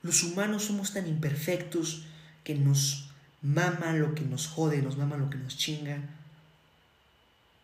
Los 0.02 0.24
humanos 0.24 0.63
somos 0.63 0.93
tan 0.93 1.08
imperfectos 1.08 2.04
que 2.43 2.56
nos 2.56 3.10
mama 3.41 3.93
lo 3.93 4.15
que 4.15 4.24
nos 4.24 4.48
jode, 4.48 4.82
nos 4.82 4.98
mama 4.98 5.17
lo 5.17 5.30
que 5.30 5.38
nos 5.38 5.58
chinga. 5.58 6.00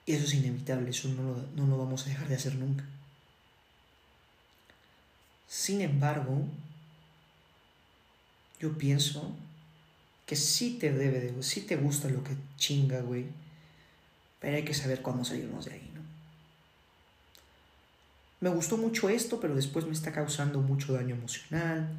Y 0.06 0.14
eso 0.14 0.26
es 0.26 0.34
inevitable, 0.34 0.90
eso 0.90 1.08
no 1.10 1.24
lo, 1.24 1.46
no 1.56 1.68
lo 1.68 1.78
vamos 1.78 2.06
a 2.06 2.10
dejar 2.10 2.28
de 2.28 2.36
hacer 2.36 2.56
nunca. 2.56 2.84
Sin 5.48 5.82
embargo, 5.82 6.46
yo 8.60 8.78
pienso 8.78 9.36
que 10.26 10.36
sí 10.36 10.78
te 10.80 10.92
debe 10.92 11.20
de, 11.20 11.44
sí 11.44 11.62
te 11.62 11.76
gusta 11.76 12.10
lo 12.10 12.24
que 12.24 12.36
chinga, 12.58 13.02
güey. 13.02 13.26
Pero 14.40 14.58
hay 14.58 14.64
que 14.64 14.74
saber 14.74 15.02
cuándo 15.02 15.26
salirnos 15.26 15.66
de 15.66 15.74
ahí, 15.74 15.92
¿no? 15.94 16.02
Me 18.42 18.50
gustó 18.56 18.78
mucho 18.78 19.10
esto, 19.10 19.40
pero 19.40 19.56
después 19.56 19.86
me 19.86 19.92
está 19.92 20.12
causando 20.12 20.62
mucho 20.62 20.94
daño 20.94 21.16
emocional. 21.16 21.90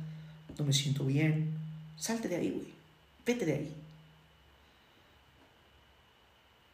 No 0.58 0.64
me 0.64 0.72
siento 0.72 1.04
bien. 1.04 1.50
Salte 1.98 2.28
de 2.28 2.36
ahí, 2.36 2.50
güey. 2.50 2.72
Vete 3.26 3.44
de 3.44 3.52
ahí. 3.52 3.74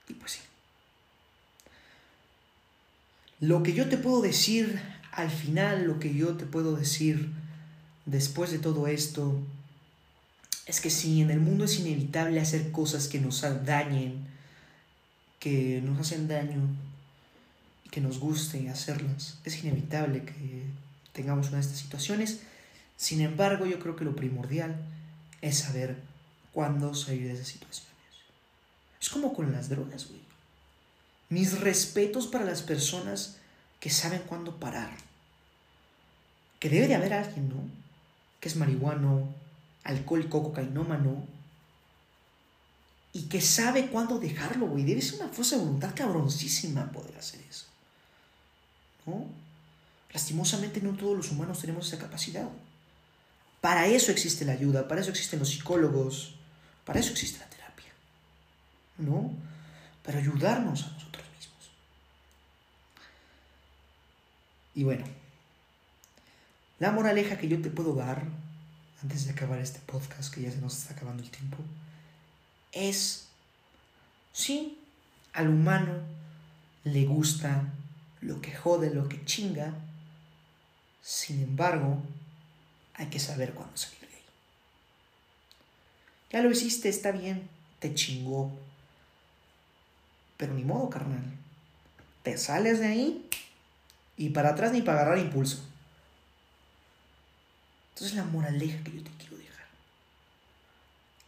Y 0.09 0.15
pues 0.15 0.33
sí. 0.33 0.41
Lo 3.41 3.63
que 3.63 3.73
yo 3.73 3.89
te 3.89 3.97
puedo 3.97 4.23
decir 4.23 4.81
al 5.11 5.31
final, 5.31 5.85
lo 5.85 5.99
que 5.99 6.15
yo 6.15 6.37
te 6.37 6.47
puedo 6.47 6.77
decir 6.77 7.31
después 8.05 8.51
de 8.53 8.59
todo 8.59 8.87
esto, 8.87 9.41
es 10.67 10.81
que 10.81 10.91
si 10.91 11.21
en 11.23 11.31
el 11.31 11.41
mundo 11.41 11.65
es 11.65 11.79
inevitable 11.79 12.41
hacer 12.41 12.73
cosas 12.73 13.07
que 13.07 13.21
nos 13.21 13.43
dañen, 13.65 14.27
que 15.39 15.81
nos 15.85 16.01
hacen 16.01 16.27
daño 16.27 16.61
y 17.85 17.89
que 17.89 18.01
nos 18.01 18.19
guste 18.19 18.69
hacerlas, 18.69 19.39
es 19.45 19.63
inevitable 19.63 20.25
que 20.25 20.65
tengamos 21.13 21.49
una 21.49 21.59
de 21.59 21.63
estas 21.63 21.79
situaciones. 21.79 22.41
Sin 22.97 23.21
embargo, 23.21 23.65
yo 23.65 23.79
creo 23.79 23.95
que 23.95 24.05
lo 24.05 24.17
primordial 24.17 24.77
es 25.41 25.59
saber 25.59 25.97
cuándo 26.53 26.95
salir 26.95 27.29
de 27.29 27.35
esas 27.35 27.49
situaciones. 27.49 27.95
Es 29.01 29.09
como 29.09 29.35
con 29.35 29.53
las 29.53 29.69
drogas, 29.69 30.09
güey. 30.09 30.21
Mis 31.29 31.61
respetos 31.61 32.27
para 32.27 32.45
las 32.45 32.63
personas 32.63 33.37
que 33.79 33.91
saben 33.91 34.23
cuándo 34.27 34.59
parar. 34.59 34.91
Que 36.59 36.71
debe 36.71 36.89
de 36.89 36.95
haber 36.95 37.13
alguien, 37.13 37.49
¿no? 37.51 37.57
Que 38.41 38.49
es 38.49 38.57
marihuano, 38.57 39.33
alcohólico, 39.87 40.43
cocainómano, 40.43 41.25
y 43.13 43.23
que 43.29 43.41
sabe 43.41 43.87
cuándo 43.87 44.19
dejarlo, 44.19 44.67
güey. 44.67 44.85
Debe 44.85 45.01
ser 45.01 45.21
una 45.21 45.33
fuerza 45.33 45.57
de 45.57 45.63
voluntad 45.63 45.95
cabroncísima 45.95 46.93
poder 46.93 47.17
hacer 47.17 47.41
eso. 47.49 47.65
¿No? 49.07 49.27
Lastimosamente 50.13 50.83
no 50.83 50.91
todos 50.91 51.17
los 51.17 51.31
humanos 51.31 51.61
tenemos 51.61 51.87
esa 51.87 51.99
capacidad. 51.99 52.47
Para 53.61 53.87
eso 53.87 54.13
existe 54.13 54.45
la 54.45 54.53
ayuda, 54.53 54.87
para 54.87 55.01
eso 55.01 55.11
existen 55.11 55.39
los 55.39 55.49
psicólogos, 55.49 56.35
para 56.85 57.01
eso 57.01 57.13
existe 57.13 57.39
la 57.39 57.49
terapia. 57.49 57.93
¿No? 58.99 59.33
Para 60.05 60.19
ayudarnos 60.19 60.85
a 60.85 60.91
nosotros 60.91 61.25
mismos. 61.39 61.71
Y 64.75 64.85
bueno, 64.85 65.07
la 66.79 66.93
moraleja 66.93 67.39
que 67.39 67.49
yo 67.49 67.63
te 67.63 67.71
puedo 67.71 67.95
dar 67.95 68.27
antes 69.07 69.27
de 69.27 69.31
acabar 69.31 69.61
este 69.61 69.79
podcast, 69.87 70.35
que 70.35 70.43
ya 70.43 70.51
se 70.51 70.57
nos 70.57 70.77
está 70.77 70.95
acabando 70.95 71.23
el 71.23 71.31
tiempo, 71.31 71.59
es, 72.73 73.29
sí, 74.33 74.81
al 75.33 75.49
humano 75.49 76.01
le 76.83 77.05
gusta 77.05 77.73
lo 78.21 78.41
que 78.41 78.53
jode, 78.53 78.93
lo 78.93 79.09
que 79.09 79.25
chinga, 79.25 79.73
sin 81.03 81.41
embargo, 81.41 82.03
hay 82.95 83.07
que 83.07 83.21
saber 83.21 83.55
cuándo 83.55 83.77
salir 83.77 84.01
de 84.01 84.07
ahí. 84.17 84.23
Ya 86.33 86.43
lo 86.43 86.51
hiciste, 86.51 86.89
está 86.89 87.13
bien, 87.13 87.49
te 87.79 87.95
chingó, 87.95 88.51
pero 90.37 90.53
ni 90.53 90.65
modo, 90.65 90.91
carnal. 90.91 91.23
Te 92.25 92.37
sales 92.39 92.81
de 92.81 92.89
ahí 92.89 93.29
y 94.17 94.31
para 94.31 94.49
atrás 94.49 94.73
ni 94.73 94.83
para 94.83 95.03
agarrar 95.03 95.19
impulso. 95.19 95.63
Entonces 97.97 98.15
la 98.15 98.25
moraleja 98.25 98.85
que 98.85 98.93
yo 98.93 99.03
te 99.03 99.11
quiero 99.13 99.39
dejar. 99.39 99.65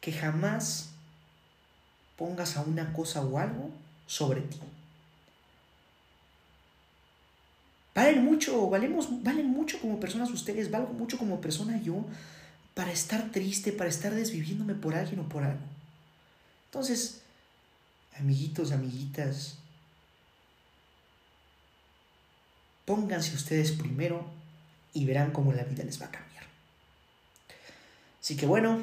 Que 0.03 0.13
jamás 0.13 0.91
pongas 2.19 2.59
a 2.59 2.61
una 2.61 2.93
cosa 2.93 3.23
o 3.23 3.39
algo 3.39 3.71
sobre 4.07 4.43
ti. 4.43 4.59
Valen 7.95 8.23
mucho, 8.23 8.69
valemos, 8.69 9.23
valen 9.23 9.49
mucho 9.49 9.81
como 9.81 9.99
personas 9.99 10.31
ustedes, 10.31 10.71
valgo 10.71 10.93
mucho 10.93 11.17
como 11.17 11.41
persona 11.41 11.81
yo 11.81 12.05
para 12.75 12.93
estar 12.93 13.33
triste, 13.33 13.73
para 13.73 13.89
estar 13.89 14.15
desviviéndome 14.15 14.75
por 14.75 14.95
alguien 14.95 15.21
o 15.21 15.29
por 15.29 15.45
algo. 15.45 15.65
Entonces, 16.67 17.23
amiguitos, 18.19 18.73
amiguitas, 18.73 19.57
pónganse 22.85 23.35
ustedes 23.35 23.73
primero 23.73 24.27
y 24.93 25.07
verán 25.07 25.31
cómo 25.31 25.55
la 25.55 25.65
vida 25.65 25.83
les 25.83 26.01
va 26.01 26.07
a 26.07 26.11
cambiar. 26.11 26.28
Así 28.29 28.37
que 28.37 28.45
bueno, 28.45 28.79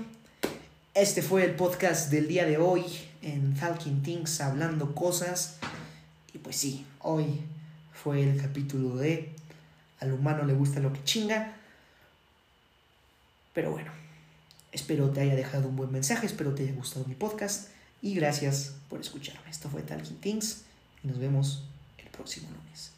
este 0.96 1.22
fue 1.22 1.46
el 1.46 1.54
podcast 1.54 2.10
del 2.10 2.28
día 2.28 2.48
de 2.48 2.58
hoy 2.58 2.84
en 3.22 3.56
Falcon 3.56 4.02
Things 4.02 4.42
hablando 4.42 4.96
cosas. 4.96 5.58
Y 6.34 6.40
pues 6.40 6.56
sí, 6.56 6.84
hoy 6.98 7.44
fue 7.94 8.24
el 8.24 8.42
capítulo 8.42 8.96
de 8.96 9.36
Al 10.00 10.14
humano 10.14 10.46
le 10.46 10.54
gusta 10.54 10.80
lo 10.80 10.92
que 10.92 11.04
chinga. 11.04 11.58
Pero 13.54 13.70
bueno, 13.70 13.92
espero 14.72 15.12
te 15.12 15.22
haya 15.22 15.36
dejado 15.36 15.68
un 15.68 15.76
buen 15.76 15.92
mensaje, 15.92 16.26
espero 16.26 16.56
te 16.56 16.64
haya 16.64 16.74
gustado 16.74 17.06
mi 17.06 17.14
podcast 17.14 17.70
y 18.02 18.16
gracias 18.16 18.74
por 18.90 19.00
escucharme. 19.00 19.48
Esto 19.48 19.70
fue 19.70 19.84
Talking 19.84 20.18
Things 20.22 20.64
y 21.04 21.08
nos 21.08 21.20
vemos 21.20 21.66
el 22.00 22.08
próximo 22.08 22.50
lunes. 22.50 22.94